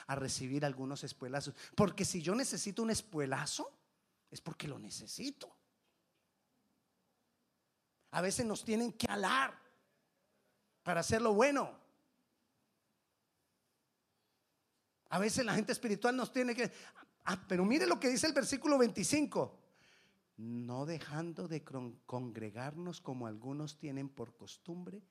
a 0.07 0.15
recibir 0.15 0.65
algunos 0.65 1.05
espuelazos. 1.05 1.55
Porque 1.77 2.03
si 2.03 2.23
yo 2.23 2.35
necesito 2.35 2.83
un 2.83 2.89
espuelazo, 2.89 3.71
es 4.31 4.41
porque 4.41 4.67
lo 4.67 4.79
necesito. 4.79 5.55
A 8.13 8.23
veces 8.23 8.47
nos 8.47 8.65
tienen 8.65 8.95
que 8.95 9.07
alar 9.07 9.55
para 10.83 11.01
hacer 11.01 11.21
lo 11.21 11.35
bueno. 11.35 11.79
A 15.11 15.19
veces 15.19 15.45
la 15.45 15.53
gente 15.53 15.73
espiritual 15.73 16.17
nos 16.17 16.33
tiene 16.33 16.55
que... 16.55 16.73
Ah, 17.27 17.39
pero 17.47 17.67
mire 17.67 17.87
lo 17.87 18.01
que 18.01 18.09
dice 18.09 18.27
el 18.29 18.33
versículo 18.33 18.79
25. 18.79 19.59
No 20.39 20.87
dejando 20.87 21.49
de 21.49 21.63
congregarnos 22.07 23.03
como 23.03 23.27
algunos 23.27 23.77
tienen 23.77 24.09
por 24.09 24.35
costumbre, 24.39 25.03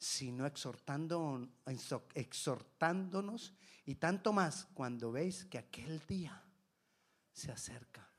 sino 0.00 0.46
exhortando, 0.46 1.46
exhortándonos 2.14 3.52
y 3.84 3.96
tanto 3.96 4.32
más 4.32 4.66
cuando 4.72 5.12
veis 5.12 5.44
que 5.44 5.58
aquel 5.58 6.00
día 6.06 6.42
se 7.32 7.52
acerca. 7.52 8.10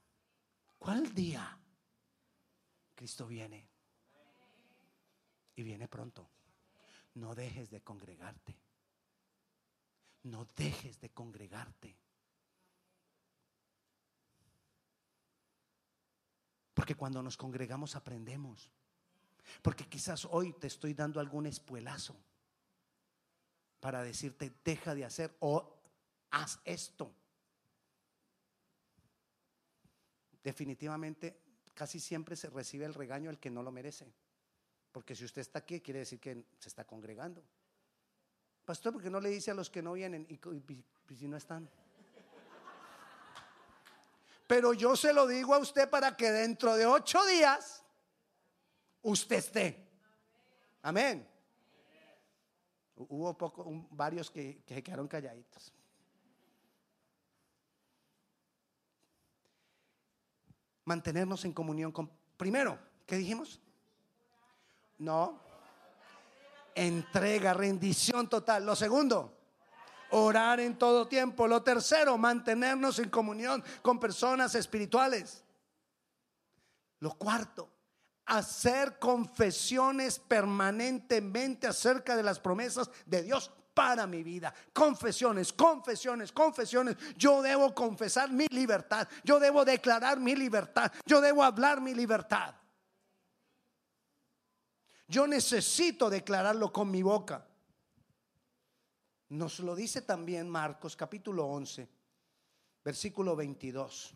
¿Cuál 0.77 1.13
día? 1.13 1.57
Cristo 2.93 3.25
viene. 3.25 3.67
Y 5.55 5.63
viene 5.63 5.87
pronto. 5.87 6.29
No 7.15 7.33
dejes 7.33 7.71
de 7.71 7.81
congregarte. 7.81 8.55
No 10.23 10.45
dejes 10.55 10.99
de 11.01 11.09
congregarte. 11.09 11.97
Porque 16.75 16.93
cuando 16.95 17.23
nos 17.23 17.37
congregamos 17.37 17.95
aprendemos. 17.95 18.69
Porque 19.61 19.87
quizás 19.87 20.25
hoy 20.25 20.53
te 20.53 20.67
estoy 20.67 20.93
dando 20.93 21.19
algún 21.19 21.45
espuelazo 21.45 22.15
para 23.79 24.03
decirte 24.03 24.53
deja 24.63 24.95
de 24.95 25.05
hacer 25.05 25.35
o 25.39 25.81
haz 26.31 26.59
esto. 26.65 27.13
Definitivamente, 30.43 31.37
casi 31.73 31.99
siempre 31.99 32.35
se 32.35 32.49
recibe 32.49 32.85
el 32.85 32.93
regaño 32.93 33.29
el 33.29 33.39
que 33.39 33.49
no 33.49 33.63
lo 33.63 33.71
merece. 33.71 34.11
Porque 34.91 35.15
si 35.15 35.25
usted 35.25 35.41
está 35.41 35.59
aquí, 35.59 35.81
quiere 35.81 35.99
decir 35.99 36.19
que 36.19 36.45
se 36.59 36.69
está 36.69 36.85
congregando. 36.85 37.43
Pastor, 38.65 38.93
porque 38.93 39.09
no 39.09 39.19
le 39.19 39.29
dice 39.29 39.51
a 39.51 39.53
los 39.53 39.69
que 39.69 39.81
no 39.81 39.93
vienen 39.93 40.27
y, 40.29 41.15
si 41.15 41.27
no 41.27 41.37
están? 41.37 41.69
Pero 44.47 44.73
yo 44.73 44.95
se 44.95 45.13
lo 45.13 45.27
digo 45.27 45.55
a 45.55 45.59
usted 45.59 45.89
para 45.89 46.15
que 46.15 46.31
dentro 46.31 46.75
de 46.75 46.85
ocho 46.85 47.25
días 47.25 47.80
usted 49.01 49.37
esté. 49.37 49.87
Amén. 50.81 51.27
Hubo 52.95 53.37
poco, 53.37 53.65
varios 53.91 54.29
que, 54.29 54.63
que 54.65 54.75
se 54.75 54.83
quedaron 54.83 55.07
calladitos. 55.07 55.73
Mantenernos 60.85 61.45
en 61.45 61.53
comunión 61.53 61.91
con... 61.91 62.11
Primero, 62.37 62.77
¿qué 63.05 63.17
dijimos? 63.17 63.59
No. 64.97 65.39
Entrega, 66.75 67.53
rendición 67.53 68.29
total. 68.29 68.65
Lo 68.65 68.75
segundo, 68.75 69.37
orar 70.11 70.59
en 70.59 70.77
todo 70.77 71.07
tiempo. 71.07 71.47
Lo 71.47 71.63
tercero, 71.63 72.17
mantenernos 72.17 72.99
en 72.99 73.09
comunión 73.09 73.63
con 73.81 73.99
personas 73.99 74.55
espirituales. 74.55 75.43
Lo 76.99 77.11
cuarto, 77.17 77.69
hacer 78.25 78.99
confesiones 78.99 80.19
permanentemente 80.19 81.67
acerca 81.67 82.15
de 82.15 82.23
las 82.23 82.39
promesas 82.39 82.89
de 83.05 83.23
Dios 83.23 83.51
para 83.73 84.05
mi 84.07 84.23
vida. 84.23 84.53
Confesiones, 84.73 85.53
confesiones, 85.53 86.31
confesiones. 86.31 86.97
Yo 87.15 87.41
debo 87.41 87.73
confesar 87.73 88.31
mi 88.31 88.47
libertad. 88.47 89.07
Yo 89.23 89.39
debo 89.39 89.65
declarar 89.65 90.19
mi 90.19 90.35
libertad. 90.35 90.91
Yo 91.05 91.21
debo 91.21 91.43
hablar 91.43 91.81
mi 91.81 91.93
libertad. 91.93 92.55
Yo 95.07 95.27
necesito 95.27 96.09
declararlo 96.09 96.71
con 96.71 96.89
mi 96.89 97.01
boca. 97.01 97.45
Nos 99.29 99.59
lo 99.59 99.75
dice 99.75 100.01
también 100.01 100.49
Marcos 100.49 100.95
capítulo 100.95 101.45
11, 101.45 101.89
versículo 102.83 103.35
22. 103.35 104.13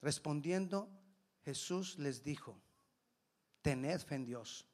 Respondiendo, 0.00 0.88
Jesús 1.48 1.96
les 1.98 2.22
dijo, 2.22 2.60
tened 3.62 4.00
fe 4.00 4.16
en 4.16 4.26
Dios. 4.26 4.66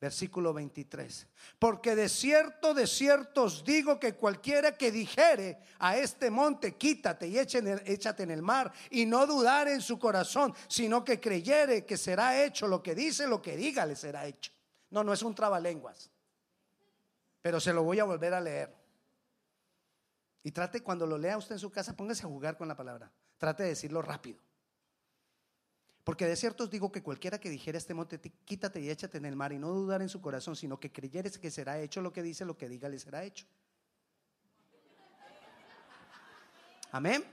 Versículo 0.00 0.52
23. 0.52 1.28
Porque 1.60 1.94
de 1.94 2.08
cierto, 2.08 2.74
de 2.74 2.88
cierto 2.88 3.44
os 3.44 3.64
digo 3.64 4.00
que 4.00 4.16
cualquiera 4.16 4.76
que 4.76 4.90
dijere 4.90 5.60
a 5.78 5.96
este 5.96 6.28
monte, 6.28 6.74
quítate 6.74 7.28
y 7.28 7.38
échate 7.38 8.24
en 8.24 8.32
el 8.32 8.42
mar, 8.42 8.72
y 8.90 9.06
no 9.06 9.28
dudar 9.28 9.68
en 9.68 9.80
su 9.80 9.96
corazón, 9.96 10.52
sino 10.66 11.04
que 11.04 11.20
creyere 11.20 11.86
que 11.86 11.96
será 11.96 12.42
hecho 12.44 12.66
lo 12.66 12.82
que 12.82 12.96
dice, 12.96 13.28
lo 13.28 13.40
que 13.40 13.56
diga 13.56 13.86
le 13.86 13.94
será 13.94 14.26
hecho. 14.26 14.50
No, 14.90 15.04
no 15.04 15.12
es 15.12 15.22
un 15.22 15.36
trabalenguas. 15.36 16.10
Pero 17.42 17.60
se 17.60 17.72
lo 17.72 17.84
voy 17.84 18.00
a 18.00 18.04
volver 18.04 18.34
a 18.34 18.40
leer. 18.40 18.74
Y 20.42 20.50
trate 20.50 20.82
cuando 20.82 21.06
lo 21.06 21.16
lea 21.16 21.38
usted 21.38 21.54
en 21.54 21.60
su 21.60 21.70
casa, 21.70 21.96
póngase 21.96 22.24
a 22.24 22.28
jugar 22.28 22.56
con 22.56 22.66
la 22.66 22.74
palabra. 22.74 23.08
Trate 23.38 23.62
de 23.62 23.68
decirlo 23.68 24.02
rápido. 24.02 24.45
Porque 26.06 26.24
de 26.24 26.36
cierto 26.36 26.62
os 26.62 26.70
digo 26.70 26.92
que 26.92 27.02
cualquiera 27.02 27.40
que 27.40 27.50
dijera 27.50 27.78
este 27.78 27.92
monte, 27.92 28.20
quítate 28.44 28.78
y 28.80 28.88
échate 28.88 29.18
en 29.18 29.24
el 29.24 29.34
mar 29.34 29.52
y 29.52 29.58
no 29.58 29.70
dudar 29.70 30.02
en 30.02 30.08
su 30.08 30.20
corazón, 30.20 30.54
sino 30.54 30.78
que 30.78 30.92
creyeres 30.92 31.36
que 31.36 31.50
será 31.50 31.80
hecho 31.80 32.00
lo 32.00 32.12
que 32.12 32.22
dice, 32.22 32.44
lo 32.44 32.56
que 32.56 32.68
diga 32.68 32.88
le 32.88 33.00
será 33.00 33.24
hecho. 33.24 33.44
Amén. 36.92 37.24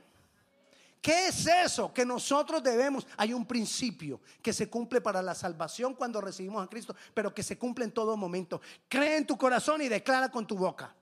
¿Qué 0.99 1.27
es 1.27 1.45
eso 1.45 1.93
que 1.93 2.03
nosotros 2.03 2.63
debemos? 2.63 3.05
Hay 3.15 3.31
un 3.31 3.45
principio 3.45 4.19
que 4.41 4.51
se 4.51 4.67
cumple 4.67 5.01
para 5.01 5.21
la 5.21 5.35
salvación 5.35 5.93
cuando 5.93 6.19
recibimos 6.19 6.65
a 6.65 6.67
Cristo, 6.67 6.95
pero 7.13 7.31
que 7.31 7.43
se 7.43 7.59
cumple 7.59 7.85
en 7.85 7.91
todo 7.91 8.17
momento. 8.17 8.59
Cree 8.89 9.17
en 9.17 9.27
tu 9.27 9.37
corazón 9.37 9.83
y 9.83 9.87
declara 9.87 10.31
con 10.31 10.47
tu 10.47 10.57
boca. 10.57 10.95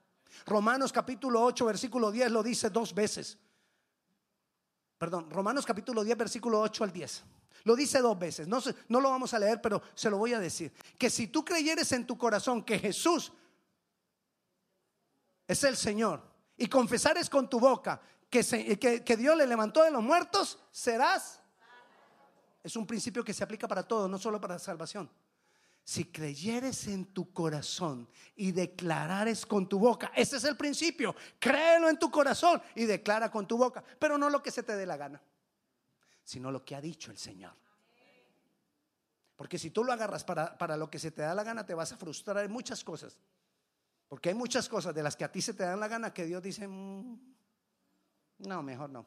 Romanos 0.44 0.92
capítulo 0.92 1.42
8, 1.42 1.64
versículo 1.64 2.12
10 2.12 2.32
lo 2.32 2.42
dice 2.42 2.68
dos 2.68 2.94
veces. 2.94 3.38
Perdón, 5.02 5.28
Romanos 5.30 5.66
capítulo 5.66 6.04
10, 6.04 6.16
versículo 6.16 6.60
8 6.60 6.84
al 6.84 6.92
10. 6.92 7.24
Lo 7.64 7.74
dice 7.74 7.98
dos 7.98 8.16
veces. 8.16 8.46
No, 8.46 8.60
no 8.86 9.00
lo 9.00 9.10
vamos 9.10 9.34
a 9.34 9.38
leer, 9.40 9.60
pero 9.60 9.82
se 9.96 10.08
lo 10.08 10.16
voy 10.16 10.32
a 10.32 10.38
decir. 10.38 10.72
Que 10.96 11.10
si 11.10 11.26
tú 11.26 11.44
creyeres 11.44 11.90
en 11.90 12.06
tu 12.06 12.16
corazón 12.16 12.62
que 12.62 12.78
Jesús 12.78 13.32
es 15.48 15.64
el 15.64 15.76
Señor 15.76 16.22
y 16.56 16.68
confesares 16.68 17.28
con 17.28 17.50
tu 17.50 17.58
boca 17.58 18.00
que, 18.30 18.78
que, 18.78 19.02
que 19.02 19.16
Dios 19.16 19.36
le 19.36 19.44
levantó 19.44 19.82
de 19.82 19.90
los 19.90 20.04
muertos, 20.04 20.60
serás. 20.70 21.40
Es 22.62 22.76
un 22.76 22.86
principio 22.86 23.24
que 23.24 23.34
se 23.34 23.42
aplica 23.42 23.66
para 23.66 23.82
todo, 23.82 24.06
no 24.06 24.20
solo 24.20 24.40
para 24.40 24.54
la 24.54 24.60
salvación. 24.60 25.10
Si 25.84 26.04
creyeres 26.04 26.86
en 26.86 27.06
tu 27.06 27.32
corazón 27.32 28.08
y 28.36 28.52
declarares 28.52 29.44
con 29.44 29.68
tu 29.68 29.78
boca, 29.78 30.12
ese 30.14 30.36
es 30.36 30.44
el 30.44 30.56
principio. 30.56 31.14
Créelo 31.38 31.88
en 31.88 31.98
tu 31.98 32.10
corazón 32.10 32.62
y 32.74 32.84
declara 32.84 33.30
con 33.30 33.46
tu 33.46 33.58
boca, 33.58 33.82
pero 33.98 34.16
no 34.16 34.30
lo 34.30 34.42
que 34.42 34.50
se 34.50 34.62
te 34.62 34.76
dé 34.76 34.86
la 34.86 34.96
gana 34.96 35.20
sino 36.24 36.50
lo 36.50 36.64
que 36.64 36.74
ha 36.74 36.80
dicho 36.80 37.10
el 37.10 37.18
Señor. 37.18 37.54
Porque 39.36 39.58
si 39.58 39.70
tú 39.70 39.82
lo 39.82 39.92
agarras 39.92 40.24
para, 40.24 40.76
lo 40.76 40.90
que 40.90 40.98
se 40.98 41.10
te 41.10 41.22
da 41.22 41.34
la 41.34 41.42
gana, 41.42 41.66
te 41.66 41.74
vas 41.74 41.92
a 41.92 41.96
frustrar 41.96 42.44
en 42.44 42.52
muchas 42.52 42.84
cosas. 42.84 43.18
Porque 44.08 44.28
hay 44.28 44.34
muchas 44.34 44.68
cosas 44.68 44.94
de 44.94 45.02
las 45.02 45.16
que 45.16 45.24
a 45.24 45.32
ti 45.32 45.42
se 45.42 45.54
te 45.54 45.64
dan 45.64 45.80
la 45.80 45.88
gana 45.88 46.12
que 46.12 46.24
Dios 46.24 46.42
dice, 46.42 46.68
mm, 46.68 47.18
no, 48.38 48.62
mejor 48.62 48.90
no. 48.90 49.06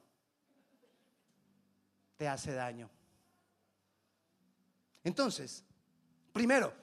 Te 2.17 2.27
hace 2.27 2.53
daño. 2.53 2.89
Entonces, 5.03 5.63
primero, 6.35 6.73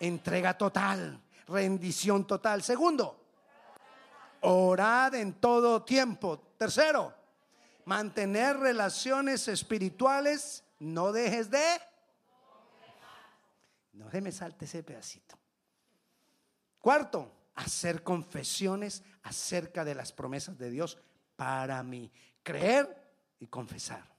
entrega 0.00 0.58
total, 0.58 1.22
rendición 1.46 2.26
total. 2.26 2.60
Segundo, 2.60 3.24
orad 4.40 5.14
en 5.14 5.34
todo 5.34 5.84
tiempo. 5.84 6.40
Tercero, 6.58 7.14
mantener 7.84 8.56
relaciones 8.56 9.46
espirituales, 9.46 10.64
no 10.80 11.12
dejes 11.12 11.48
de... 11.52 11.64
No 13.92 14.10
se 14.10 14.20
me 14.20 14.32
salte 14.32 14.64
ese 14.64 14.82
pedacito. 14.82 15.38
Cuarto, 16.80 17.30
hacer 17.54 18.02
confesiones 18.02 19.04
acerca 19.22 19.84
de 19.84 19.94
las 19.94 20.10
promesas 20.10 20.58
de 20.58 20.68
Dios 20.68 20.98
para 21.36 21.80
mí. 21.84 22.10
Creer 22.42 23.08
y 23.38 23.46
confesar. 23.46 24.10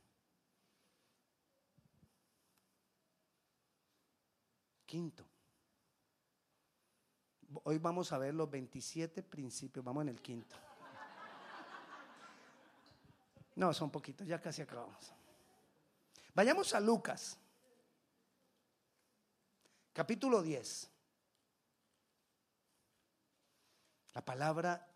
Quinto. 4.92 5.26
Hoy 7.64 7.78
vamos 7.78 8.12
a 8.12 8.18
ver 8.18 8.34
los 8.34 8.52
27 8.52 9.24
principios. 9.24 9.86
Vamos 9.86 10.02
en 10.02 10.10
el 10.10 10.22
quinto. 10.22 10.54
No, 13.56 13.74
son 13.74 13.90
poquitos, 13.90 14.28
ya 14.28 14.42
casi 14.42 14.62
acabamos. 14.62 15.14
Vayamos 16.34 16.76
a 16.76 16.82
Lucas, 16.82 17.38
capítulo 19.94 20.42
10. 20.42 20.90
La 24.14 24.26
palabra 24.26 24.90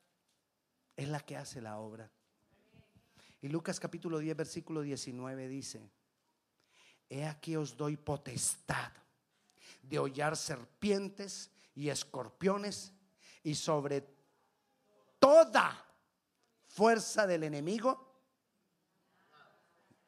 es 0.97 1.08
la 1.08 1.21
que 1.21 1.38
hace 1.38 1.62
la 1.62 1.77
obra. 1.77 2.12
Y 3.41 3.47
Lucas 3.47 3.79
capítulo 3.79 4.19
10, 4.19 4.36
versículo 4.36 4.81
19 4.81 5.47
dice, 5.47 5.89
He 7.08 7.25
aquí 7.25 7.55
os 7.55 7.77
doy 7.77 7.95
potestad 7.95 8.91
de 9.87 9.99
hollar 9.99 10.35
serpientes 10.35 11.51
y 11.73 11.89
escorpiones 11.89 12.93
y 13.43 13.55
sobre 13.55 14.07
toda 15.19 15.85
fuerza 16.67 17.27
del 17.27 17.43
enemigo 17.43 18.05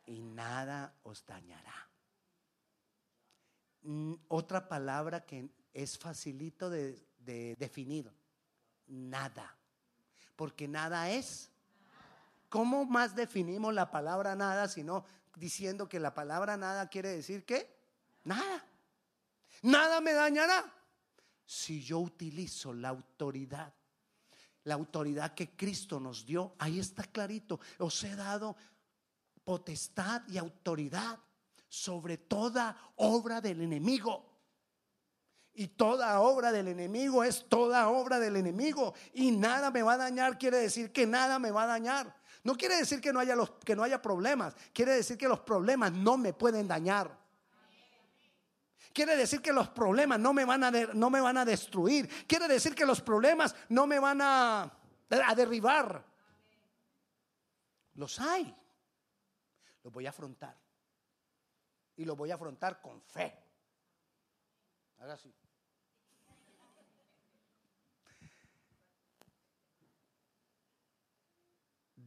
y 0.05 0.21
nada 0.21 0.93
os 1.03 1.25
dañará. 1.25 1.89
Otra 4.27 4.67
palabra 4.67 5.25
que 5.25 5.49
es 5.73 5.97
facilito 5.97 6.69
de, 6.69 7.05
definir, 7.57 8.11
nada. 8.87 9.55
Porque 10.35 10.67
nada 10.67 11.09
es 11.09 11.51
¿cómo 12.49 12.85
más 12.85 13.15
definimos 13.15 13.73
la 13.73 13.91
palabra 13.91 14.35
nada 14.35 14.67
sino 14.69 15.03
diciendo 15.35 15.89
que 15.89 15.99
la 15.99 16.13
palabra 16.13 16.55
nada 16.55 16.87
quiere 16.87 17.09
decir 17.09 17.45
que 17.45 17.69
nada? 18.23 18.65
Nada 19.63 20.01
me 20.01 20.13
dañará 20.13 20.73
si 21.45 21.81
yo 21.81 21.99
utilizo 21.99 22.73
la 22.73 22.89
autoridad. 22.89 23.73
La 24.63 24.75
autoridad 24.75 25.33
que 25.33 25.55
Cristo 25.55 25.99
nos 25.99 26.25
dio, 26.25 26.55
ahí 26.59 26.79
está 26.79 27.03
clarito. 27.03 27.59
Os 27.79 28.03
he 28.03 28.15
dado 28.15 28.55
potestad 29.43 30.23
y 30.27 30.37
autoridad 30.37 31.17
sobre 31.69 32.17
toda 32.17 32.75
obra 32.97 33.39
del 33.39 33.61
enemigo. 33.61 34.25
Y 35.53 35.69
toda 35.69 36.19
obra 36.19 36.51
del 36.51 36.67
enemigo 36.67 37.23
es 37.23 37.47
toda 37.47 37.89
obra 37.89 38.19
del 38.19 38.35
enemigo. 38.35 38.93
Y 39.13 39.31
nada 39.31 39.71
me 39.71 39.81
va 39.81 39.93
a 39.93 39.97
dañar 39.97 40.37
quiere 40.37 40.57
decir 40.57 40.91
que 40.91 41.07
nada 41.07 41.39
me 41.39 41.49
va 41.49 41.63
a 41.63 41.67
dañar. 41.67 42.15
No 42.43 42.55
quiere 42.55 42.77
decir 42.77 43.01
que 43.01 43.11
no 43.11 43.19
haya, 43.19 43.35
los, 43.35 43.51
que 43.65 43.75
no 43.75 43.83
haya 43.83 44.01
problemas. 44.01 44.55
Quiere 44.73 44.93
decir 44.93 45.17
que 45.17 45.27
los 45.27 45.39
problemas 45.39 45.91
no 45.93 46.17
me 46.17 46.33
pueden 46.33 46.67
dañar. 46.67 47.17
Quiere 48.97 49.15
decir 49.15 49.43
que 49.43 49.53
los 49.53 49.69
problemas 49.69 50.19
no 50.19 50.33
me 50.33 50.43
van 50.43 50.63
a, 50.63 50.71
no 50.71 51.11
me 51.11 51.21
van 51.21 51.37
a 51.37 51.45
destruir. 51.45 52.09
Quiere 52.25 52.47
decir 52.47 52.73
que 52.73 52.83
los 52.83 52.99
problemas 52.99 53.55
no 53.69 53.85
me 53.85 53.99
van 53.99 54.19
a, 54.23 54.63
a 54.63 55.35
derribar. 55.35 56.03
Los 57.93 58.19
hay. 58.19 58.57
Los 59.83 59.93
voy 59.93 60.07
a 60.07 60.09
afrontar. 60.09 60.57
Y 61.95 62.05
los 62.05 62.17
voy 62.17 62.31
a 62.31 62.33
afrontar 62.33 62.81
con 62.81 62.99
fe. 63.03 63.39
Haga 64.97 65.13
así. 65.13 65.31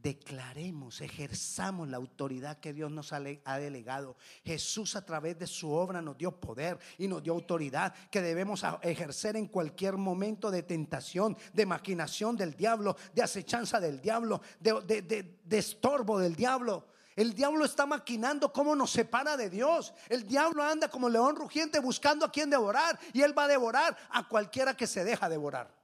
Declaremos, 0.02 1.00
ejerzamos 1.00 1.88
la 1.88 1.96
autoridad 1.96 2.58
que 2.58 2.72
Dios 2.72 2.90
nos 2.90 3.12
ha 3.12 3.20
delegado. 3.20 4.16
Jesús 4.44 4.96
a 4.96 5.04
través 5.04 5.38
de 5.38 5.46
su 5.46 5.70
obra 5.70 6.00
nos 6.00 6.16
dio 6.16 6.32
poder 6.32 6.78
y 6.98 7.08
nos 7.08 7.22
dio 7.22 7.32
autoridad 7.32 7.94
que 8.10 8.22
debemos 8.22 8.64
ejercer 8.82 9.36
en 9.36 9.46
cualquier 9.46 9.96
momento 9.96 10.50
de 10.50 10.62
tentación, 10.62 11.36
de 11.52 11.66
maquinación 11.66 12.36
del 12.36 12.54
diablo, 12.54 12.96
de 13.14 13.22
acechanza 13.22 13.80
del 13.80 14.00
diablo, 14.00 14.40
de, 14.58 15.38
estorbo 15.50 16.18
del 16.18 16.34
diablo. 16.34 16.86
El 17.16 17.34
diablo 17.34 17.64
está 17.64 17.84
maquinando 17.84 18.52
cómo 18.52 18.74
nos 18.74 18.92
separa 18.92 19.36
de 19.36 19.50
Dios. 19.50 19.92
El 20.08 20.26
diablo 20.26 20.62
anda 20.62 20.88
como 20.88 21.08
león 21.08 21.36
rugiente 21.36 21.80
buscando 21.80 22.24
a 22.24 22.32
quien 22.32 22.48
devorar 22.48 22.98
y 23.12 23.20
él 23.20 23.36
va 23.36 23.44
a 23.44 23.48
devorar 23.48 23.96
a 24.10 24.26
cualquiera 24.26 24.74
que 24.76 24.86
se 24.86 25.04
deja 25.04 25.28
devorar. 25.28 25.79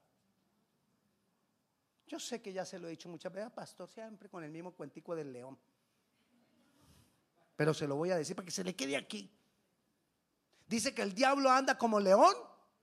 Yo 2.07 2.21
sé 2.21 2.41
que 2.41 2.53
ya 2.53 2.65
se 2.65 2.79
lo 2.79 2.87
he 2.87 2.91
dicho 2.91 3.09
muchas 3.09 3.33
veces, 3.33 3.51
pastor, 3.53 3.89
siempre 3.89 4.29
con 4.29 4.45
el 4.45 4.51
mismo 4.51 4.73
cuentico 4.73 5.17
del 5.17 5.33
león. 5.33 5.59
Pero 7.57 7.75
se 7.75 7.89
lo 7.89 7.97
voy 7.97 8.11
a 8.11 8.17
decir 8.17 8.37
para 8.37 8.45
que 8.45 8.53
se 8.53 8.63
le 8.63 8.77
quede 8.77 8.97
aquí. 8.97 9.31
Dice 10.69 10.95
que 10.95 11.03
el 11.03 11.15
diablo 11.15 11.51
anda 11.51 11.77
como 11.77 11.99
león 11.99 12.35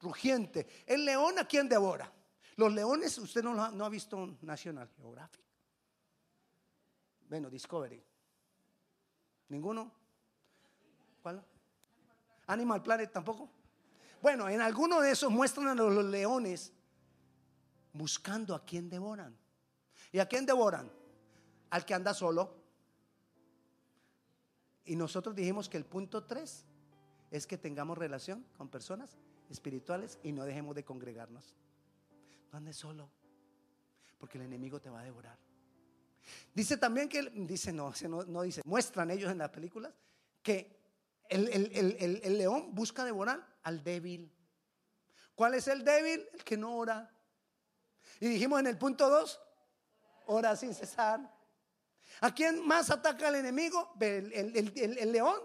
rugiente. 0.01 0.67
El 0.85 1.05
león 1.05 1.39
a 1.39 1.47
quien 1.47 1.69
devora. 1.69 2.11
Los 2.57 2.73
leones, 2.73 3.17
usted 3.17 3.43
no, 3.43 3.71
no 3.71 3.85
ha 3.85 3.89
visto 3.89 4.37
National 4.41 4.89
Geographic. 4.97 5.41
Bueno, 7.29 7.49
Discovery. 7.49 8.03
¿Ninguno? 9.49 9.91
¿Cuál? 11.21 11.43
Animal 12.47 12.83
Planet 12.83 13.11
tampoco. 13.11 13.49
Bueno, 14.21 14.49
en 14.49 14.61
alguno 14.61 15.01
de 15.01 15.11
esos 15.11 15.31
muestran 15.31 15.67
a 15.67 15.75
los 15.75 16.05
leones 16.05 16.73
buscando 17.93 18.55
a 18.55 18.65
quien 18.65 18.89
devoran. 18.89 19.37
¿Y 20.11 20.19
a 20.19 20.27
quién 20.27 20.45
devoran? 20.45 20.91
Al 21.69 21.85
que 21.85 21.93
anda 21.93 22.13
solo. 22.13 22.55
Y 24.85 24.95
nosotros 24.95 25.35
dijimos 25.35 25.69
que 25.69 25.77
el 25.77 25.85
punto 25.85 26.25
3 26.25 26.65
es 27.31 27.47
que 27.47 27.57
tengamos 27.57 27.97
relación 27.97 28.45
con 28.57 28.69
personas 28.69 29.17
espirituales 29.49 30.19
y 30.23 30.31
no 30.31 30.43
dejemos 30.43 30.75
de 30.75 30.83
congregarnos. 30.83 31.55
No 32.51 32.57
andes 32.57 32.75
solo, 32.75 33.09
porque 34.19 34.37
el 34.37 34.43
enemigo 34.43 34.79
te 34.81 34.89
va 34.89 34.99
a 34.99 35.03
devorar. 35.03 35.37
Dice 36.53 36.77
también 36.77 37.09
que, 37.09 37.23
dice 37.23 37.73
no, 37.73 37.93
no, 38.27 38.41
dice, 38.43 38.61
muestran 38.65 39.09
ellos 39.11 39.31
en 39.31 39.39
las 39.39 39.49
películas 39.49 39.93
que 40.41 40.79
el, 41.29 41.47
el 41.49 42.37
león 42.37 42.75
busca 42.75 43.03
devorar 43.03 43.57
al 43.63 43.83
débil. 43.83 44.31
¿Cuál 45.35 45.55
es 45.55 45.67
el 45.67 45.83
débil? 45.83 46.23
El 46.33 46.43
que 46.43 46.57
no 46.57 46.75
ora, 46.75 47.11
y 48.23 48.29
dijimos 48.29 48.61
en 48.61 48.67
el 48.67 48.77
punto 48.77 49.09
2, 49.09 49.41
ora 50.27 50.55
sin 50.55 50.73
cesar. 50.73 51.29
¿A 52.21 52.33
quién 52.33 52.65
más 52.65 52.89
ataca 52.89 53.27
el 53.27 53.35
enemigo? 53.35 53.93
El, 53.99 55.11
león. 55.11 55.41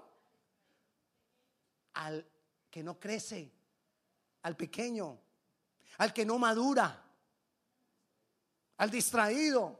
Al 1.94 2.24
que 2.70 2.84
no 2.84 3.00
crece, 3.00 3.50
al 4.42 4.56
pequeño, 4.56 5.18
al 5.96 6.12
que 6.12 6.24
no 6.24 6.38
madura, 6.38 7.04
al 8.76 8.90
distraído. 8.92 9.76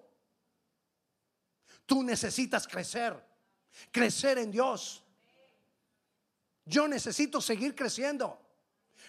Tú 1.87 2.02
necesitas 2.02 2.66
crecer, 2.66 3.14
crecer 3.92 4.38
en 4.38 4.50
Dios. 4.50 5.04
Yo 6.64 6.88
necesito 6.88 7.40
seguir 7.40 7.76
creciendo. 7.76 8.44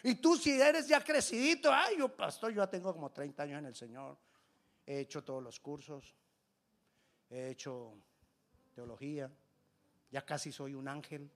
Y 0.03 0.15
tú 0.15 0.37
si 0.37 0.51
eres 0.59 0.87
ya 0.87 1.03
crecidito, 1.03 1.71
ay, 1.73 1.97
yo 1.97 2.15
pastor, 2.15 2.51
yo 2.51 2.63
ya 2.63 2.69
tengo 2.69 2.93
como 2.93 3.11
30 3.11 3.43
años 3.43 3.59
en 3.59 3.65
el 3.65 3.75
Señor. 3.75 4.17
He 4.85 4.99
hecho 4.99 5.23
todos 5.23 5.43
los 5.43 5.59
cursos. 5.59 6.15
He 7.29 7.49
hecho 7.49 7.93
teología. 8.73 9.31
Ya 10.11 10.25
casi 10.25 10.51
soy 10.51 10.73
un 10.73 10.87
ángel. 10.87 11.29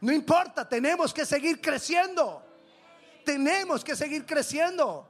No 0.00 0.12
importa, 0.12 0.68
tenemos 0.68 1.14
que 1.14 1.24
seguir 1.24 1.60
creciendo. 1.60 2.42
Tenemos 3.24 3.84
que 3.84 3.96
seguir 3.96 4.26
creciendo. 4.26 5.08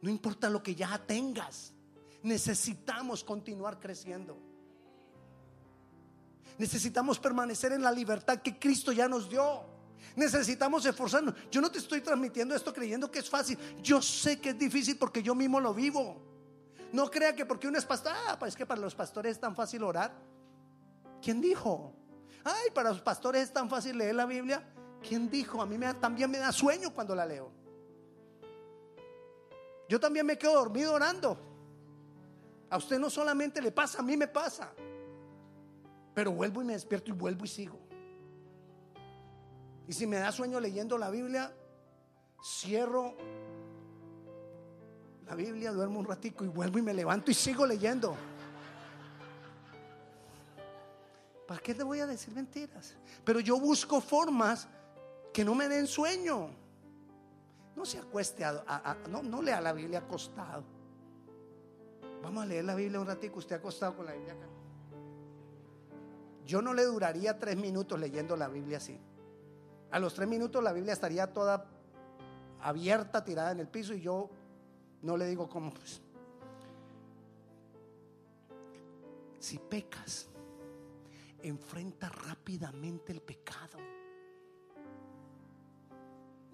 No 0.00 0.08
importa 0.08 0.48
lo 0.48 0.62
que 0.62 0.74
ya 0.74 0.98
tengas. 1.06 1.74
Necesitamos 2.22 3.24
continuar 3.24 3.78
creciendo. 3.78 4.49
Necesitamos 6.60 7.18
permanecer 7.18 7.72
en 7.72 7.82
la 7.82 7.90
libertad 7.90 8.42
que 8.42 8.58
Cristo 8.58 8.92
ya 8.92 9.08
nos 9.08 9.30
dio. 9.30 9.62
Necesitamos 10.14 10.84
esforzarnos. 10.84 11.34
Yo 11.50 11.58
no 11.62 11.70
te 11.70 11.78
estoy 11.78 12.02
transmitiendo 12.02 12.54
esto 12.54 12.74
creyendo 12.74 13.10
que 13.10 13.20
es 13.20 13.30
fácil. 13.30 13.58
Yo 13.82 14.02
sé 14.02 14.38
que 14.38 14.50
es 14.50 14.58
difícil 14.58 14.98
porque 14.98 15.22
yo 15.22 15.34
mismo 15.34 15.58
lo 15.58 15.72
vivo. 15.72 16.20
No 16.92 17.10
crea 17.10 17.34
que 17.34 17.46
porque 17.46 17.66
uno 17.66 17.78
es 17.78 17.86
pastor, 17.86 18.12
ah, 18.14 18.36
pues 18.38 18.50
es 18.50 18.56
que 18.56 18.66
para 18.66 18.78
los 18.78 18.94
pastores 18.94 19.32
es 19.32 19.40
tan 19.40 19.56
fácil 19.56 19.82
orar. 19.84 20.12
¿Quién 21.22 21.40
dijo? 21.40 21.94
Ay, 22.44 22.70
para 22.74 22.90
los 22.90 23.00
pastores 23.00 23.44
es 23.44 23.52
tan 23.54 23.70
fácil 23.70 23.96
leer 23.96 24.16
la 24.16 24.26
Biblia. 24.26 24.62
¿Quién 25.00 25.30
dijo? 25.30 25.62
A 25.62 25.66
mí 25.66 25.78
también 25.98 26.30
me 26.30 26.36
da 26.36 26.52
sueño 26.52 26.92
cuando 26.92 27.14
la 27.14 27.24
leo. 27.24 27.50
Yo 29.88 29.98
también 29.98 30.26
me 30.26 30.36
quedo 30.36 30.56
dormido 30.56 30.92
orando. 30.92 31.38
A 32.68 32.76
usted 32.76 32.98
no 32.98 33.08
solamente 33.08 33.62
le 33.62 33.72
pasa, 33.72 34.00
a 34.00 34.02
mí 34.02 34.14
me 34.14 34.28
pasa. 34.28 34.70
Pero 36.14 36.32
vuelvo 36.32 36.62
y 36.62 36.64
me 36.64 36.72
despierto 36.72 37.10
y 37.10 37.14
vuelvo 37.14 37.44
y 37.44 37.48
sigo. 37.48 37.78
Y 39.86 39.92
si 39.92 40.06
me 40.06 40.18
da 40.18 40.30
sueño 40.30 40.60
leyendo 40.60 40.96
la 40.98 41.10
Biblia, 41.10 41.52
cierro 42.42 43.16
la 45.26 45.34
Biblia, 45.34 45.72
duermo 45.72 46.00
un 46.00 46.06
ratico 46.06 46.44
y 46.44 46.48
vuelvo 46.48 46.78
y 46.78 46.82
me 46.82 46.92
levanto 46.92 47.30
y 47.30 47.34
sigo 47.34 47.64
leyendo. 47.64 48.16
¿Para 51.46 51.60
qué 51.60 51.74
te 51.74 51.82
voy 51.82 52.00
a 52.00 52.06
decir 52.06 52.34
mentiras? 52.34 52.96
Pero 53.24 53.40
yo 53.40 53.58
busco 53.58 54.00
formas 54.00 54.68
que 55.32 55.44
no 55.44 55.54
me 55.54 55.68
den 55.68 55.86
sueño. 55.86 56.50
No 57.74 57.84
se 57.84 57.98
acueste, 57.98 58.44
a, 58.44 58.96
no, 59.08 59.42
lea 59.42 59.60
la 59.60 59.72
Biblia 59.72 60.00
acostado. 60.00 60.64
Vamos 62.22 62.42
a 62.42 62.46
leer 62.46 62.64
la 62.64 62.74
Biblia 62.74 63.00
un 63.00 63.06
ratico, 63.06 63.38
usted 63.38 63.56
acostado 63.56 63.96
con 63.96 64.06
la 64.06 64.12
Biblia 64.12 64.34
acá. 64.34 64.46
Yo 66.50 66.60
no 66.60 66.74
le 66.74 66.82
duraría 66.82 67.38
tres 67.38 67.56
minutos 67.56 68.00
leyendo 68.00 68.36
la 68.36 68.48
Biblia 68.48 68.78
así. 68.78 68.98
A 69.92 70.00
los 70.00 70.14
tres 70.14 70.26
minutos 70.26 70.60
la 70.60 70.72
Biblia 70.72 70.92
estaría 70.92 71.32
toda 71.32 71.64
abierta, 72.60 73.24
tirada 73.24 73.52
en 73.52 73.60
el 73.60 73.68
piso 73.68 73.94
y 73.94 74.00
yo 74.00 74.28
no 75.02 75.16
le 75.16 75.26
digo 75.26 75.48
cómo. 75.48 75.72
Pues. 75.72 76.02
Si 79.38 79.60
pecas, 79.60 80.28
enfrenta 81.40 82.08
rápidamente 82.08 83.12
el 83.12 83.22
pecado. 83.22 83.78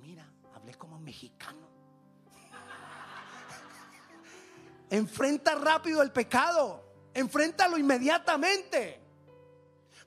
Mira, 0.03 0.31
hablé 0.53 0.75
como 0.75 0.99
mexicano. 0.99 1.67
enfrenta 4.91 5.55
rápido 5.55 6.03
el 6.03 6.13
pecado. 6.13 6.85
Enfréntalo 7.15 7.79
inmediatamente. 7.79 9.06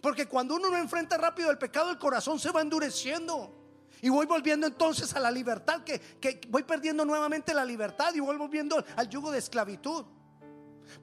Porque 0.02 0.28
cuando 0.28 0.56
uno 0.56 0.70
no 0.70 0.78
enfrenta 0.78 1.18
rápido 1.18 1.52
el 1.52 1.58
pecado, 1.58 1.92
el 1.92 1.98
corazón 1.98 2.40
se 2.40 2.52
va 2.52 2.62
endureciendo. 2.62 3.56
Y 4.02 4.10
voy 4.10 4.26
volviendo 4.26 4.66
entonces 4.66 5.14
a 5.16 5.20
la 5.20 5.30
libertad, 5.30 5.84
que, 5.84 6.00
que 6.00 6.42
voy 6.48 6.64
perdiendo 6.64 7.04
nuevamente 7.04 7.54
la 7.54 7.66
libertad 7.66 8.14
y 8.14 8.22
voy 8.22 8.38
volviendo 8.38 8.84
al 8.96 9.10
yugo 9.10 9.30
de 9.32 9.40
esclavitud. 9.40 10.06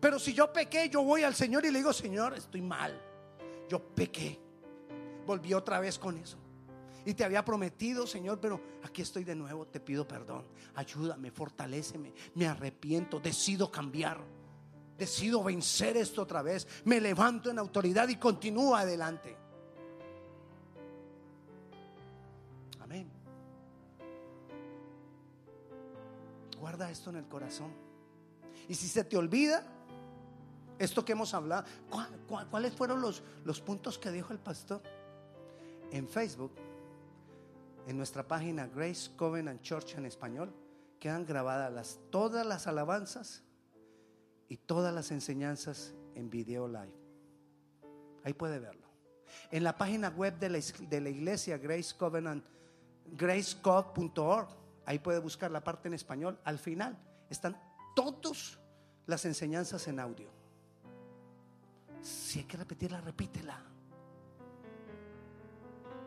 Pero 0.00 0.18
si 0.18 0.32
yo 0.32 0.52
pequé, 0.52 0.88
yo 0.88 1.02
voy 1.02 1.22
al 1.22 1.34
Señor 1.34 1.64
y 1.66 1.70
le 1.70 1.78
digo, 1.78 1.92
Señor, 1.92 2.34
estoy 2.34 2.62
mal. 2.62 2.98
Yo 3.68 3.80
pequé. 3.80 4.40
Volví 5.26 5.52
otra 5.52 5.78
vez 5.78 5.98
con 5.98 6.16
eso. 6.16 6.38
Y 7.04 7.14
te 7.14 7.22
había 7.22 7.44
prometido, 7.44 8.06
Señor, 8.06 8.40
pero 8.40 8.60
aquí 8.82 9.02
estoy 9.02 9.22
de 9.22 9.36
nuevo, 9.36 9.66
te 9.66 9.78
pido 9.78 10.08
perdón. 10.08 10.44
Ayúdame, 10.74 11.30
fortaléceme, 11.30 12.12
me 12.34 12.48
arrepiento, 12.48 13.20
decido 13.20 13.70
cambiar. 13.70 14.20
Decido 14.96 15.42
vencer 15.44 15.96
esto 15.96 16.22
otra 16.22 16.42
vez. 16.42 16.66
Me 16.84 17.00
levanto 17.00 17.50
en 17.50 17.58
autoridad 17.58 18.08
y 18.08 18.16
continúo 18.16 18.74
adelante. 18.74 19.36
Amén. 22.80 23.10
Guarda 26.58 26.90
esto 26.90 27.10
en 27.10 27.16
el 27.16 27.28
corazón. 27.28 27.70
Y 28.68 28.74
si 28.74 28.88
se 28.88 29.04
te 29.04 29.16
olvida, 29.16 29.64
esto 30.78 31.04
que 31.04 31.12
hemos 31.12 31.34
hablado, 31.34 31.66
¿cuáles 32.50 32.74
fueron 32.74 33.00
los, 33.00 33.22
los 33.44 33.60
puntos 33.60 33.98
que 33.98 34.10
dijo 34.10 34.32
el 34.32 34.38
pastor? 34.38 34.82
En 35.90 36.08
Facebook, 36.08 36.52
en 37.86 37.96
nuestra 37.96 38.26
página 38.26 38.66
Grace 38.66 39.10
Covenant 39.14 39.60
Church 39.60 39.94
en 39.94 40.06
español, 40.06 40.52
quedan 40.98 41.24
grabadas 41.26 42.00
todas 42.10 42.44
las 42.46 42.66
alabanzas 42.66 43.45
y 44.48 44.56
todas 44.56 44.94
las 44.94 45.10
enseñanzas 45.10 45.94
en 46.14 46.30
video 46.30 46.66
live. 46.68 46.94
Ahí 48.24 48.32
puede 48.32 48.58
verlo. 48.58 48.86
En 49.50 49.64
la 49.64 49.76
página 49.76 50.08
web 50.08 50.38
de 50.38 50.48
la, 50.48 50.58
de 50.58 51.00
la 51.00 51.08
iglesia 51.08 51.58
Grace 51.58 51.94
Covenant, 51.96 52.44
gracecov.org, 53.12 54.48
ahí 54.84 54.98
puede 54.98 55.18
buscar 55.18 55.50
la 55.50 55.62
parte 55.62 55.88
en 55.88 55.94
español. 55.94 56.38
Al 56.44 56.58
final 56.58 56.96
están 57.28 57.60
todas 57.94 58.58
las 59.06 59.24
enseñanzas 59.24 59.86
en 59.88 60.00
audio. 60.00 60.28
Si 62.02 62.40
hay 62.40 62.44
que 62.44 62.56
repetirla, 62.56 63.00
repítela. 63.00 63.60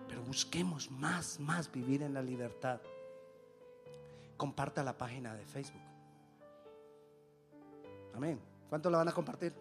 Pero 0.08 0.24
busquemos 0.24 0.90
más, 0.92 1.40
más 1.40 1.72
vivir 1.72 2.04
en 2.04 2.14
la 2.14 2.22
libertad. 2.22 2.82
Comparta 4.38 4.84
la 4.84 4.98
página 4.98 5.36
de 5.36 5.46
Facebook. 5.46 5.89
Amén. 8.20 8.38
¿Cuánto 8.68 8.90
la 8.90 8.98
van 8.98 9.08
a 9.08 9.14
compartir? 9.14 9.54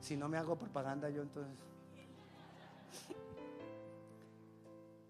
Si 0.00 0.16
no 0.16 0.28
me 0.28 0.36
hago 0.36 0.58
propaganda 0.58 1.08
yo 1.08 1.22
entonces. 1.22 1.56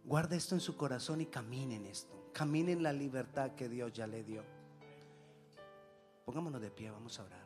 Guarde 0.04 0.36
esto 0.36 0.54
en 0.54 0.60
su 0.60 0.76
corazón 0.76 1.22
y 1.22 1.26
camine 1.26 1.76
en 1.76 1.86
esto. 1.86 2.14
Camine 2.34 2.72
en 2.72 2.82
la 2.82 2.92
libertad 2.92 3.52
que 3.52 3.66
Dios 3.66 3.94
ya 3.94 4.06
le 4.06 4.24
dio. 4.24 4.42
Pongámonos 6.26 6.60
de 6.60 6.70
pie, 6.70 6.90
vamos 6.90 7.18
a 7.18 7.24
orar. 7.24 7.43